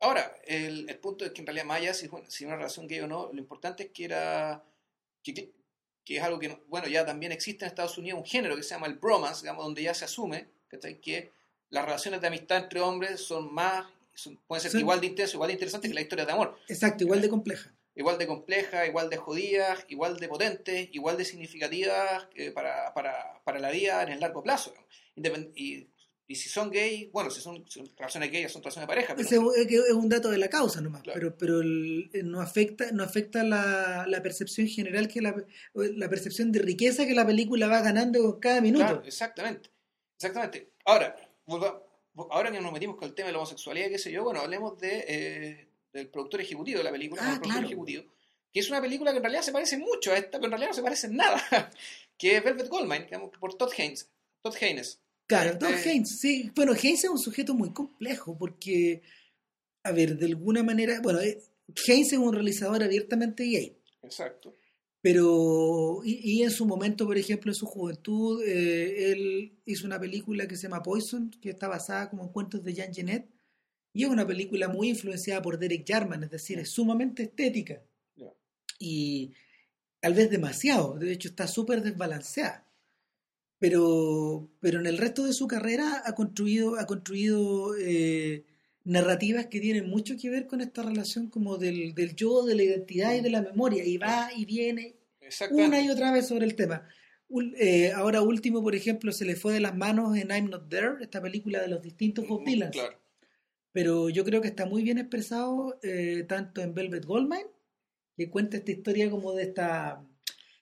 [0.00, 3.06] Ahora, el, el punto es que en realidad, allá si, si una relación gay o
[3.08, 4.64] no, lo importante es que era.
[5.22, 5.52] que, que-
[6.04, 8.62] que es algo que, no- bueno, ya también existe en Estados Unidos un género que
[8.62, 11.32] se llama el bromance, digamos, donde ya se asume que
[11.70, 13.86] las relaciones de amistad entre hombres son más.
[14.14, 14.78] son- pueden ser Sí.
[14.78, 16.58] igual de intensas, igual de interesantes que las historias de amor.
[16.66, 21.24] exacto igual de compleja Igual de complejas, igual de jodidas, igual de potentes, igual de
[21.24, 24.72] significativas eh, para, para, para la vida en el largo plazo.
[25.54, 25.88] Y,
[26.28, 29.14] y si son gay, bueno, si son, si son relaciones gays, son relaciones de pareja.
[29.16, 29.36] pero- Ese
[29.88, 31.18] es un dato de la causa nomás, Claro.
[31.18, 35.34] pero, pero el- eh, no afecta, no afecta la, la percepción general que la,
[35.74, 38.84] la percepción de riqueza que la película va ganando cada minuto.
[38.84, 39.70] Claro, exactamente.
[40.16, 40.72] Exactamente.
[40.84, 41.16] Ahora,
[42.30, 44.78] ahora que nos metimos con el tema de la homosexualidad, qué sé yo, bueno, hablemos
[44.78, 47.66] de, eh, del productor ejecutivo de la película, Ah, el productor claro.
[47.66, 48.04] ejecutivo,
[48.52, 50.70] que es una película que en realidad se parece mucho a esta, pero en realidad
[50.70, 51.40] no se parece en nada,
[52.18, 54.08] que es Velvet Goldmine, digamos, por Todd Haynes.
[54.42, 55.00] Todd Haynes.
[55.26, 56.50] Claro, Este- Todd Haynes, sí.
[56.54, 59.02] Bueno, Haynes es un sujeto muy complejo porque,
[59.82, 61.38] a ver, de alguna manera, bueno, eh,
[61.86, 63.76] Haynes es un realizador abiertamente gay.
[64.02, 64.56] Exacto.
[65.00, 70.00] Pero, y, y en su momento, por ejemplo, en su juventud, eh, él hizo una
[70.00, 73.28] película que se llama Poison, que está basada como en cuentos de Jean Genet,
[73.92, 77.82] y es una película muy influenciada por Derek Jarman, es decir, es sumamente estética.
[78.16, 78.32] Ya.
[78.78, 79.32] Y
[80.00, 82.64] tal vez demasiado, de hecho está súper desbalanceada.
[83.60, 88.44] Pero, pero en el resto de su carrera ha construido, ha construido eh,
[88.88, 92.62] narrativas que tienen mucho que ver con esta relación como del, del yo, de la
[92.62, 94.96] identidad y de la memoria, y va y viene
[95.50, 96.88] una y otra vez sobre el tema.
[97.58, 100.94] Eh, ahora último, por ejemplo, se le fue de las manos en I'm Not There,
[101.02, 102.70] esta película de los distintos Bob Dylan.
[102.72, 102.98] Claro.
[103.72, 107.46] Pero yo creo que está muy bien expresado eh, tanto en Velvet Goldmine,
[108.16, 110.02] que cuenta esta historia como de esta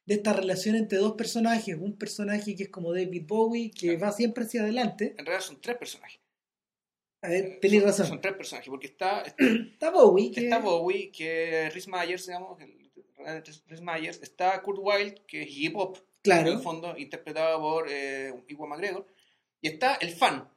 [0.05, 4.01] de esta relación entre dos personajes, un personaje que es como David Bowie, que Claro.
[4.07, 5.15] va siempre hacia adelante.
[5.19, 6.21] En realidad son tres personajes.
[7.27, 8.07] A ver, Eh, tenéis son- razón.
[8.07, 12.61] Son tres personajes, porque está, Está Bowie, que está Bowie, que es Rhys Myers, digamos,
[12.61, 12.87] el-
[13.69, 18.33] Rhys Myers, está Kurt Wilde, que es Iggy Pop, en el fondo, interpretado por eh,
[18.49, 19.07] Iwan McGregor,
[19.61, 20.49] y está el fan,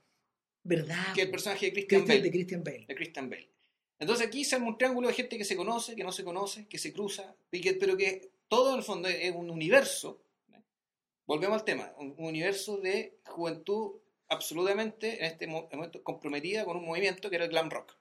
[0.63, 2.21] verdad, que es el personaje de Christian Christian- Bale.
[2.23, 2.85] de Christian Bale.
[2.87, 3.49] de Christian Bale.
[3.99, 6.67] Entonces aquí se arma un triángulo de gente que se conoce, que no se conoce,
[6.67, 10.21] que se cruza, y que- pero que todo en el fondo es un universo.
[10.49, 10.63] ¿no?
[11.25, 13.93] Volvemos al tema, un universo de juventud
[14.29, 17.95] absolutamente en este mo- momento comprometida con un movimiento que era el glam rock.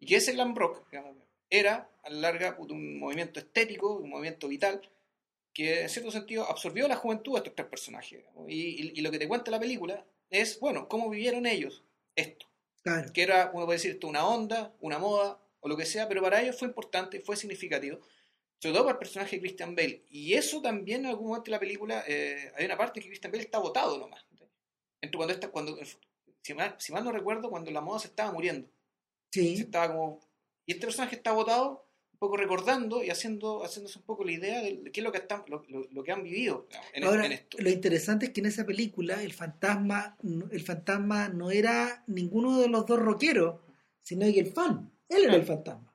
[0.00, 1.16] Y que ese glam rock digamos,
[1.48, 4.80] era a la larga un movimiento estético, un movimiento vital,
[5.52, 8.18] que en cierto sentido absorbió la juventud de estos tres personajes.
[8.18, 8.48] digamos.
[8.48, 11.84] Y, y- y lo que te cuenta la película es, bueno, cómo vivieron ellos
[12.16, 12.46] esto
[12.82, 13.12] Claro.
[13.12, 16.20] que era, uno puede decir, esto, una onda, una moda, o lo que sea, pero
[16.22, 18.00] para ellos fue importante, fue significativo,
[18.58, 20.02] sobre todo para el personaje de Christian Bale.
[20.08, 23.30] Y eso también en algún momento de la película, eh, hay una parte que Christian
[23.30, 24.24] Bale está votado nomás.
[25.02, 25.76] Entre cuando está, cuando,
[26.42, 28.68] si mal, si mal no recuerdo, cuando la moda se estaba muriendo.
[29.30, 30.20] Se Sí, estaba como,
[30.66, 34.62] y este personaje está votado, un poco recordando y haciendo, haciéndose un poco la idea
[34.62, 37.32] de qué es lo que, están, lo, lo- lo que han vivido en, Ahora, en
[37.32, 37.58] esto.
[37.60, 40.16] lo interesante es que en esa película el fantasma,
[40.50, 43.60] el fantasma no era ninguno de los dos rockeros,
[44.02, 44.88] sino que el fan.
[45.08, 45.92] Él era el fantasma.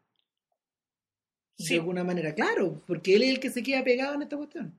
[1.57, 1.73] Sí.
[1.75, 4.77] De alguna manera, claro, porque él es el que se queda pegado en esta cuestión.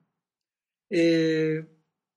[0.90, 1.64] Eh,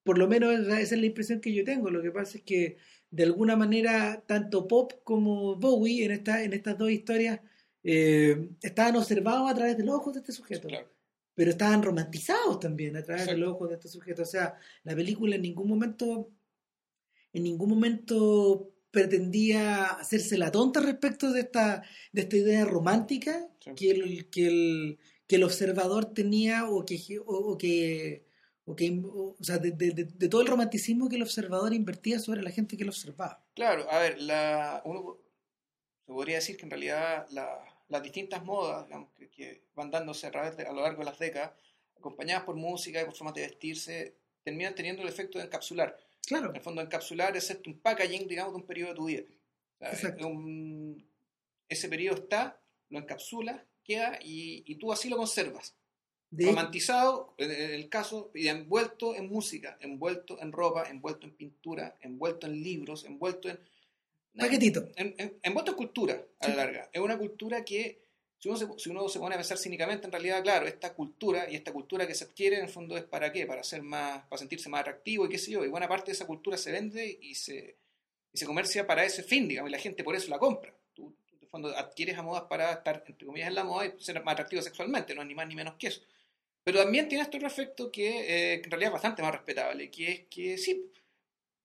[0.04, 1.90] por lo menos esa es la impresión que yo tengo.
[1.90, 2.76] Lo que pasa es que
[3.10, 7.40] de alguna manera tanto Pop como Bowie en, esta, en estas dos historias
[7.84, 10.88] eh, estaban observados a través de los ojos de este sujeto Claro.
[11.34, 13.40] pero estaban romantizados también a través de Exacto.
[13.46, 14.22] los ojos de este sujeto.
[14.22, 16.30] O sea, la película en ningún momento,
[17.32, 23.74] en ningún momento pretendía hacerse la tonta respecto de esta, de esta idea romántica Sí.
[23.76, 28.26] que, el, que, el, que el observador tenía o que, o, o que,
[28.72, 31.72] o que o, o sea, de, de- de- de todo el romanticismo que el observador
[31.74, 33.44] invertía sobre la gente que lo observaba.
[33.54, 35.18] Claro, a ver, la, uno
[36.06, 40.26] se podría decir que en realidad la- las distintas modas digamos, que, que van dándose
[40.26, 41.52] a, través de- a lo largo de las décadas,
[41.96, 45.96] acompañadas por música y por formas de vestirse, terminan teniendo el efecto de encapsular.
[46.26, 49.22] Claro, En el fondo, encapsular es un packaging, digamos, de un periodo de tu vida.
[50.20, 51.04] Un-
[51.68, 55.74] ese periodo está, lo encapsulas, queda y, y tú así lo conservas.
[56.32, 61.32] De, Romantizado, en en el caso, y envuelto en música, envuelto en ropa, envuelto en
[61.34, 63.58] pintura, envuelto en libros, envuelto en...
[64.36, 64.88] paquetito.
[64.96, 66.88] en- en- envuelto en cultura, a la larga.
[66.92, 68.00] Es una cultura que,
[68.38, 71.50] si uno, se, si uno se pone a pensar cínicamente, en realidad, claro, esta cultura
[71.50, 73.46] y esta cultura que se adquiere, en el fondo, es para qué?
[73.46, 75.64] Para ser más, para sentirse más atractivo y qué sé yo.
[75.64, 77.76] Y buena parte de esa cultura se vende y se,
[78.32, 80.72] y se comercia para ese fin, digamos, y la gente por eso la compra.
[80.94, 83.92] Tú, en el fondo, adquieres a modas para estar, entre comillas, en la moda y
[84.02, 86.00] ser más atractivo sexualmente, no es ni más ni menos que eso.
[86.64, 89.90] Pero también tiene este otro efecto que, eh, que en realidad es bastante más respetable,
[89.90, 90.90] que es que sí,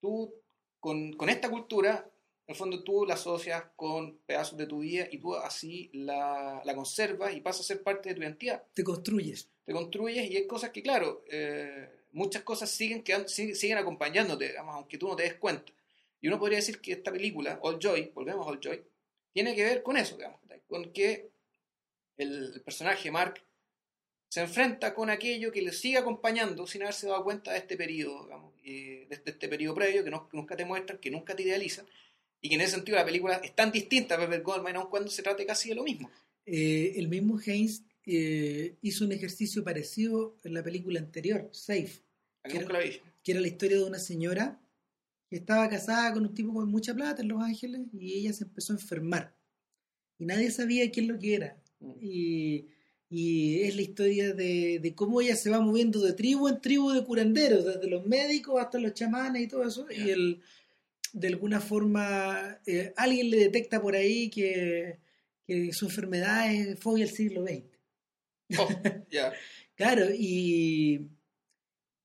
[0.00, 0.34] tú
[0.80, 2.10] con, con esta cultura,
[2.46, 6.62] en el fondo tú la asocias con pedazos de tu vida y tú así la,
[6.64, 8.64] la conservas y pasa a ser parte de tu identidad.
[8.74, 9.48] Te construyes.
[9.64, 14.48] Te construyes y hay cosas que, claro, eh, muchas cosas siguen, quedando- siguen, siguen acompañándote,
[14.48, 15.72] digamos, aunque tú no te des cuenta.
[16.20, 18.82] Y uno podría decir que esta película, All Joy, volvemos a All Joy,
[19.32, 21.28] tiene que ver con eso, digamos, con que
[22.16, 23.42] el, el personaje Mark
[24.28, 28.24] se enfrenta con aquello que le sigue acompañando sin haberse dado cuenta de este periodo,
[28.24, 31.42] digamos, y de, este periodo previo que, no- que nunca te muestran, que nunca te
[31.42, 31.86] idealizan,
[32.40, 35.10] y que en ese sentido la película es tan distinta a Pepper Goldmine, aun cuando
[35.10, 36.10] se trate casi de lo mismo.
[36.44, 42.02] Eh, el mismo Haynes eh, hizo un ejercicio parecido en la película anterior, Safe,
[42.44, 42.50] la
[43.22, 44.58] que era la historia de una señora
[45.28, 48.44] que estaba casada con un tipo con mucha plata en Los Ángeles y ella se
[48.44, 49.36] empezó a enfermar.
[50.18, 51.62] Y nadie sabía es lo que era.
[51.80, 51.92] Mm.
[52.00, 52.68] Y,
[53.10, 56.90] y es la historia de, de cómo ella se va moviendo de tribu en tribu
[56.90, 60.42] de curanderos, desde los médicos hasta los chamanes y todo eso, y el,
[61.12, 64.98] de alguna forma eh, alguien le detecta por ahí que,
[65.46, 67.64] que su enfermedad es fobia del siglo XX.
[68.58, 68.68] Oh,
[69.10, 69.32] ya.
[69.74, 71.08] Claro, y,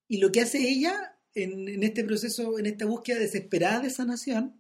[0.08, 4.58] y lo que hace ella en, en este proceso, en esta búsqueda desesperada de sanación,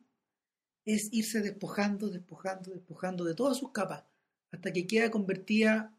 [0.85, 4.03] es irse despojando, despojando, despojando de todas sus capas,
[4.51, 5.97] hasta que queda convertida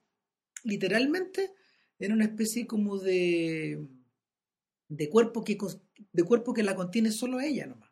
[0.64, 1.52] literalmente
[1.98, 3.86] en una especie como de,
[4.88, 5.56] de, cuerpo, que,
[6.12, 7.90] de cuerpo que la contiene solo ella nomás,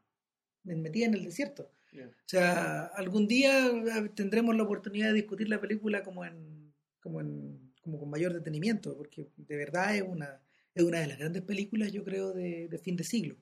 [0.65, 1.71] metida en el desierto.
[1.95, 7.21] O sea, algún día eh, tendremos la oportunidad de discutir la película como en, como
[7.21, 10.41] en, como con mayor detenimiento, porque de verdad es una,
[10.75, 13.37] es una de las grandes películas, yo creo, de, de fin de siglo,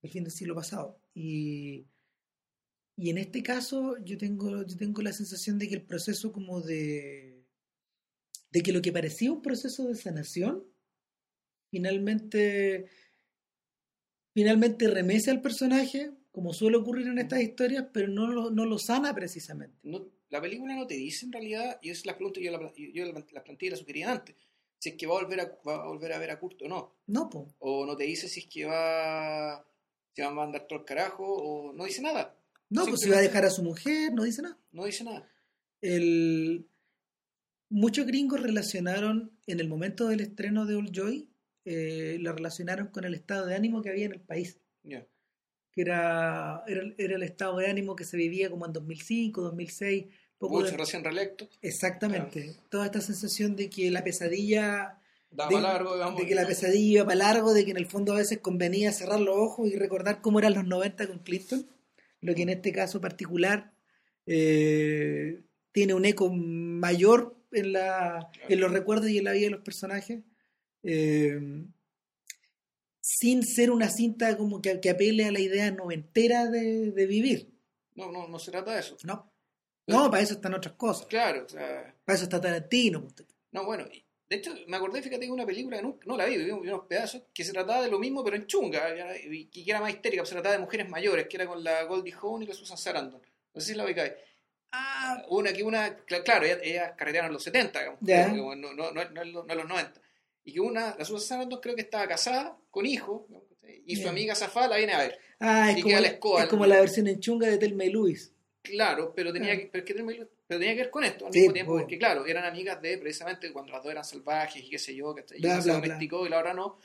[0.00, 0.98] del fin del siglo pasado.
[1.14, 1.86] Y,
[2.96, 6.62] y en este caso yo tengo, yo tengo la sensación de que el proceso como
[6.62, 7.31] de,
[8.52, 10.64] de que lo que parecía un proceso de sanación,
[11.70, 12.86] finalmente,
[14.34, 18.78] finalmente remece al personaje, como suele ocurrir en estas historias, pero no lo, no lo
[18.78, 19.78] sana precisamente.
[19.82, 22.72] No, la película no te dice en realidad, y es la pregunta que yo, la,
[22.76, 24.36] yo la, la planteé y la sugería antes,
[24.78, 26.68] si es que va a volver a, va a, volver a ver a Kurt o
[26.68, 26.96] no.
[27.06, 27.54] No, po.
[27.60, 29.64] O no te dice si es que va,
[30.12, 32.36] se va a mandar todo el carajo, o no dice nada.
[32.68, 34.58] No, pues si va a dejar a su mujer, no dice nada.
[34.72, 35.30] No dice nada.
[35.80, 36.66] El...
[37.72, 41.30] Muchos gringos relacionaron, en el momento del estreno de Old Joy,
[41.64, 46.62] eh, lo relacionaron con el estado de ánimo que había en el país, que era,
[46.66, 50.04] era, el- era el estado de ánimo que se vivía como en 2005, 2006,
[50.38, 54.98] poco Bush de- recién reelecto, Exactamente, toda esta sensación de que la pesadilla,
[55.30, 56.20] daba de, largo, digamos.
[56.20, 58.92] de que la pesadilla iba para largo, de que en el fondo a veces convenía
[58.92, 61.64] cerrar los ojos y recordar cómo eran los 90 con Clinton,
[62.20, 63.72] lo que en este caso particular
[64.26, 69.50] eh, tiene un eco mayor en, la, en los recuerdos y en la vida de
[69.50, 70.20] los personajes,
[70.82, 71.40] eh,
[73.00, 77.52] sin ser una cinta como que, que apele a la idea noventera de, de vivir.
[77.94, 78.96] No, no, no se trata de eso.
[79.04, 79.32] No,
[79.86, 81.06] no, para eso están otras cosas.
[81.06, 83.06] Claro, o sea, Para eso está Tarantino.
[83.50, 83.84] no, bueno,
[84.30, 86.86] de hecho me acordé, fíjate, de una película que nunca, no la vi, vi unos
[86.86, 88.82] pedazos, que se trataba de lo mismo, pero en chunga,
[89.30, 92.14] y que era más histérica, se trataba de mujeres mayores, que era con la Goldie
[92.14, 93.20] Hawn y la Susan Sarandon.
[93.54, 94.12] No sé si la ubicáis.
[94.72, 98.00] Ah, Una que una, cl- claro, ellas, ellas carretearon en los 70, digamos,
[98.38, 100.00] como no, no, no, no en los, no en los 90.
[100.44, 103.42] Y que una, la Susan Sarandon creo que estaba casada, con hijos, ¿no?
[103.86, 104.10] y su Ya.
[104.10, 105.18] amiga Zafá la viene a ver.
[105.40, 107.90] ah, Y es, como, la escoba, es como la versión en chunga de Telma y
[107.90, 108.32] Luis.
[108.62, 109.56] Claro, pero tenía, Ah.
[109.56, 111.84] que, pero, que tenía- pero tenía que ver con esto al Sí, mismo tiempo, bueno.
[111.84, 115.14] porque claro, eran amigas de precisamente cuando las dos eran salvajes y qué sé yo,
[115.14, 115.86] que y Bla, se bla, bla.
[115.88, 116.78] domesticó y la otra no.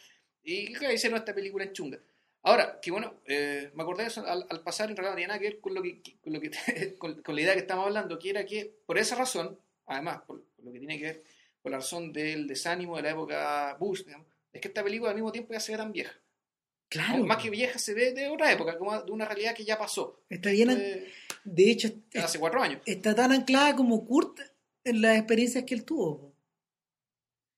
[0.43, 1.99] Y claro, hicieron esta película en chunga.
[2.43, 5.27] Ahora, que bueno, eh, me acordé de eso al, al pasar, en realidad no tenía
[5.27, 6.51] nada que ver con, lo que, con, lo que,
[6.97, 10.43] con, con la idea que estamos hablando, que era que por esa razón, además, por,
[10.55, 11.23] por lo que tiene que ver
[11.61, 15.15] con la razón del desánimo de la época Bush, digamos, es que esta película al
[15.15, 16.13] mismo tiempo ya se ve tan vieja.
[16.89, 17.25] Claro.
[17.25, 20.23] Más que vieja se ve de otra época, como de una realidad que ya pasó.
[20.29, 20.69] Está bien.
[20.71, 21.11] Eh,
[21.43, 22.81] De hecho, hace cuatro años.
[22.85, 24.39] está tan anclada como Kurt
[24.85, 26.26] en las experiencias que él tuvo.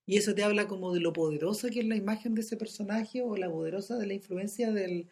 [0.09, 3.21] Y eso te habla como de lo poderosa que es la imagen de ese personaje
[3.21, 5.07] o la poderosa de la influencia del,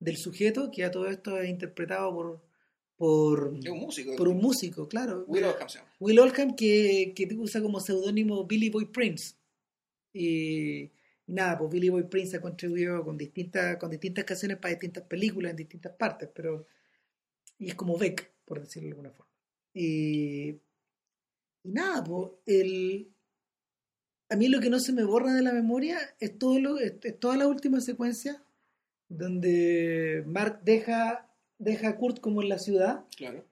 [0.00, 2.40] del sujeto, que a todo esto es interpretado por,
[2.96, 4.16] por, un músico.
[4.16, 5.26] por un músico, claro.
[5.28, 5.92] Will Oldham se llama.
[6.00, 9.34] Will Oldham que, que usa como seudónimo Billy Boy Prince.
[10.14, 10.92] Y
[11.26, 15.50] nada, pues Billy Boy Prince ha contribuido con distintas, con distintas canciones para distintas películas
[15.50, 16.64] en distintas partes, pero
[17.58, 19.30] y es como Beck, por decirlo de alguna forma.
[19.74, 20.48] Y,
[21.64, 23.12] y nada, pues el,
[24.30, 26.94] a mí lo que no se me borra de la memoria es, todo lo, es,
[27.02, 28.42] es toda la última secuencia
[29.08, 33.44] donde Mark deja, deja a Kurt como en la ciudad Claro.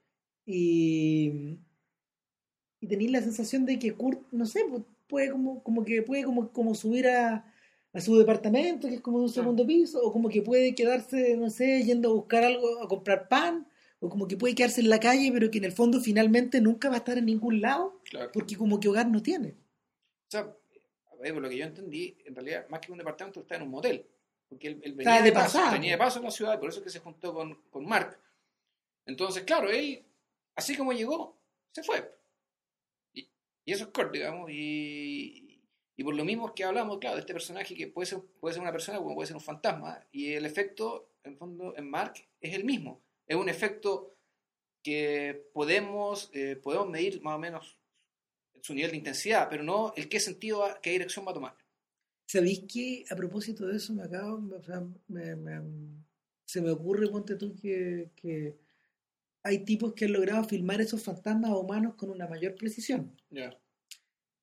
[0.44, 1.58] y,
[2.80, 6.24] y tenéis la sensación de que Kurt, no sé, pues, puede como, como que puede
[6.24, 7.50] como, como subir a,
[7.92, 9.42] a su departamento, que es como de un Claro.
[9.44, 13.28] segundo piso, o como que puede quedarse, no sé, yendo a buscar algo, a comprar
[13.28, 13.66] pan,
[14.00, 16.88] o como que puede quedarse en la calle, pero que en el fondo finalmente nunca
[16.90, 18.30] va a estar en ningún lado, Claro.
[18.34, 19.50] porque como que hogar no tiene.
[20.28, 20.54] O sea,
[21.18, 24.06] por lo que yo entendí, en realidad, más que un departamento, está en un motel.
[24.48, 26.78] Porque él, él venía de de paso, venía de paso a la ciudad, por eso
[26.78, 28.18] es que se juntó con, con Mark.
[29.04, 30.04] Entonces, claro, él,
[30.54, 31.36] así como llegó,
[31.72, 32.12] se fue.
[33.12, 33.28] Y,
[33.64, 35.60] y eso es corto, digamos, y,
[35.96, 38.62] y por lo mismo que hablamos, claro, de este personaje que puede ser, puede ser
[38.62, 42.54] una persona como puede ser un fantasma, y el efecto, en fondo, en Mark es
[42.54, 43.02] el mismo.
[43.26, 44.14] Es un efecto
[44.82, 47.76] que podemos, eh, podemos medir más o menos
[48.66, 51.54] su nivel de intensidad, pero no el qué sentido, va- qué dirección va a tomar.
[52.26, 55.62] ¿Sabéis que a propósito de eso me acabo, o sea, me- me-
[56.44, 58.56] se me ocurre, ponte tú, que, que
[59.44, 63.12] hay tipos que han logrado filmar esos fantasmas humanos con una mayor precisión?
[63.30, 63.56] Ya.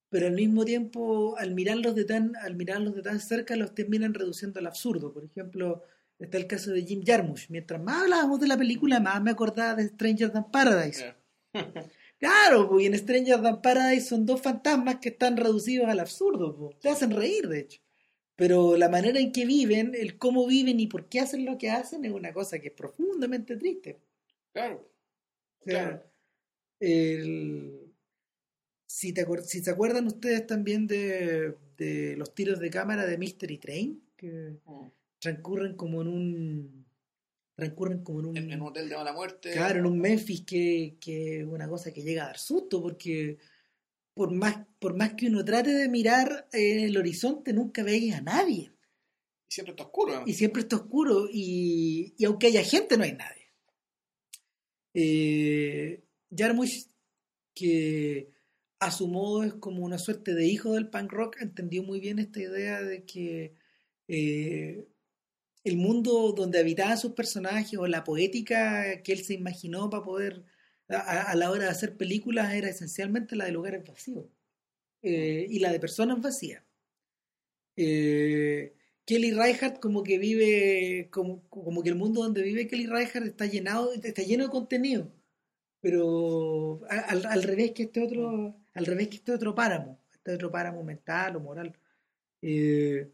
[0.09, 4.13] pero al mismo tiempo, al mirarlos de tan, al mirarlos de tan cerca, los terminan
[4.13, 5.11] reduciendo al absurdo.
[5.11, 5.81] Por ejemplo,
[6.19, 7.49] está el caso de Jim Jarmusch.
[7.49, 11.15] Mientras más hablábamos de la película, más me acordaba de Stranger Than Paradise.
[12.23, 16.71] claro, pues, y en Stranger Than Paradise son dos fantasmas que están reducidos al absurdo.
[16.81, 17.81] Te hacen reír, de hecho.
[18.35, 21.69] Pero la manera en que viven, el cómo viven y por qué hacen lo que
[21.69, 23.99] hacen es una cosa que es profundamente triste.
[24.53, 24.89] Claro.
[25.59, 26.03] claro.
[28.87, 33.57] si, te, si se acuerdan ustedes también de, de, los tiros de cámara de Mystery
[33.57, 34.91] Train, que mm.
[35.19, 36.82] transcurren como en un
[37.55, 39.51] transcurren como en un, en, un hotel de mala muerte.
[39.51, 43.37] Claro, en un Memphis que es una cosa que llega a dar susto porque
[44.13, 48.21] por más, por más que uno trate de mirar en el horizonte, nunca veis a
[48.21, 48.71] nadie.
[49.49, 50.23] Y siempre está oscuro.
[50.25, 53.51] Y siempre está oscuro, y, y, aunque haya gente, no hay nadie.
[54.93, 56.03] Eh,
[56.35, 56.87] Jarmusch,
[57.55, 58.29] que
[58.79, 62.19] a su modo es como una suerte de hijo del punk rock, entendió muy bien
[62.19, 63.55] esta idea de que
[64.07, 64.87] eh,
[65.63, 70.43] el mundo donde habitaban sus personajes o la poética que él se imaginó para poder
[70.89, 74.25] a, la hora de hacer películas era esencialmente la de lugares vacíos
[75.01, 76.63] eh, y la de personas vacías.
[77.75, 83.27] Eh, Kelly Reichardt como que vive, como, como que el mundo donde vive Kelly Reichardt
[83.27, 85.11] está llenado, está lleno de contenido,
[85.81, 90.83] pero al, revés que este otro, al revés que este otro páramo, este otro páramo
[90.83, 91.77] mental o moral.
[92.41, 93.11] Eh,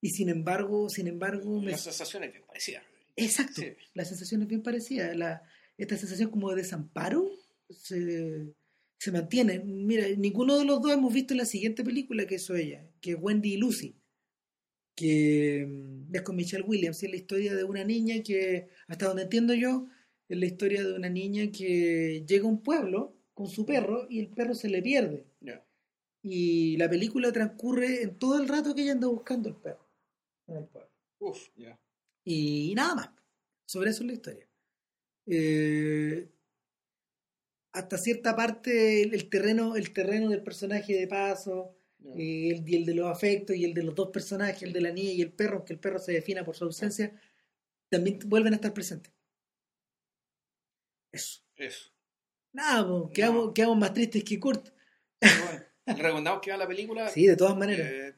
[0.00, 1.60] y sin embargo, sin embargo...
[1.62, 2.82] La sensación es bien parecida.
[3.16, 3.62] Exacto,
[3.94, 5.14] la sensación es bien parecida.
[5.14, 5.42] La,
[5.76, 7.28] esta sensación como de desamparo
[7.68, 8.54] se,
[8.98, 9.58] se mantiene.
[9.58, 13.16] Mira, ninguno de los dos hemos visto la siguiente película que hizo ella, que es
[13.20, 13.96] Wendy y Lucy,
[14.94, 19.22] que mm, es con Michelle Williams, es la historia de una niña que, hasta donde
[19.22, 19.88] entiendo yo,
[20.28, 24.20] es la historia de una niña que llega a un pueblo con su perro y
[24.20, 25.24] el perro se le pierde.
[26.22, 29.87] Y la película transcurre en todo el rato que ella anda buscando el perro
[30.48, 30.90] en el pueblo.
[31.18, 31.48] Uf,
[32.24, 33.10] Y nada más.
[33.66, 34.48] Sobre eso es la historia.
[35.26, 36.30] Eh,
[37.72, 41.76] hasta cierta parte el, terreno el terreno del personaje de paso
[42.16, 44.90] y el, el, de los afectos y el de los dos personajes el de la
[44.90, 47.12] niña y el perro que el perro se defina por su ausencia
[47.90, 49.12] también vuelven a estar presentes.
[51.12, 51.42] Eso.
[51.56, 51.90] Eso.
[52.52, 54.70] Nada quedamos, más tristes que Kurt
[55.96, 57.08] recomendamos que vean la película.
[57.14, 57.88] Sí de todas maneras.
[57.90, 58.14] Eh,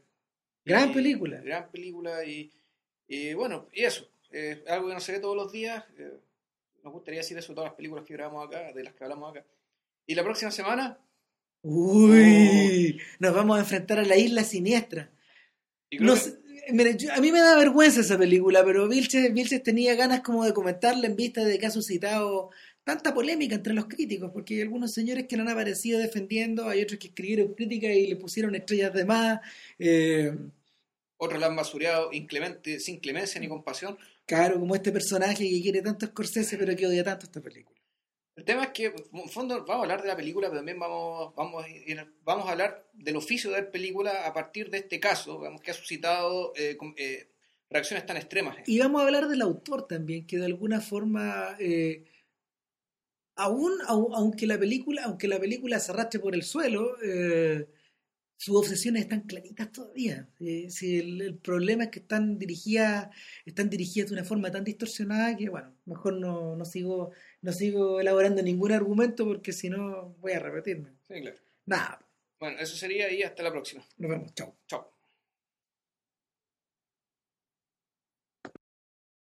[0.64, 2.50] gran película gran película y,
[3.06, 5.84] y bueno y eso eh, algo que no se ve todos los días
[6.82, 9.30] nos gustaría decir eso de todas las películas que grabamos acá, de las que hablamos
[9.30, 9.46] acá.
[10.06, 10.98] Y la próxima semana.
[11.62, 13.16] Uy, oh.
[13.18, 15.10] nos vamos a enfrentar a la isla siniestra.
[15.92, 21.16] a mí me da vergüenza esa película, pero Vilches, tenía ganas como de comentarla en
[21.16, 22.50] vista de que ha suscitado
[22.90, 26.82] tanta polémica entre los críticos, porque hay algunos señores que no han aparecido defendiendo, hay
[26.82, 29.40] otros que escribieron críticas y le pusieron estrellas de más.
[29.78, 30.34] Eh,
[31.16, 33.96] otros la han basureado inclemente, sin clemencia ni compasión.
[34.26, 37.78] Claro, como este personaje que quiere tanto Scorsese pero que odia tanto esta película.
[38.34, 41.32] El tema es que, en fondo, vamos a hablar de la película, pero también vamos,
[41.36, 41.64] vamos,
[42.24, 45.74] vamos a hablar del oficio de ver película a partir de este caso, que ha
[45.74, 47.28] suscitado eh, eh,
[47.68, 48.56] reacciones tan extremas.
[48.66, 52.04] Y vamos a hablar del autor también, que de alguna forma, eh,
[53.40, 56.96] aún, aunque la película, aunque la película se arrastre por el suelo,
[58.40, 60.26] sus obsesiones están claritas todavía.
[60.40, 63.10] Eh, si el, problema es que están dirigidas,
[63.44, 67.10] están dirigidas de una forma tan distorsionada que, bueno, mejor no, no sigo,
[67.42, 70.88] no sigo elaborando ningún argumento porque si no voy a repetirme.
[71.06, 71.36] Sí, claro.
[71.66, 72.08] Nada.
[72.38, 73.84] Bueno, eso sería y hasta la próxima.
[73.98, 74.34] Nos vemos.
[74.34, 74.56] Chao.
[74.66, 74.90] Chao.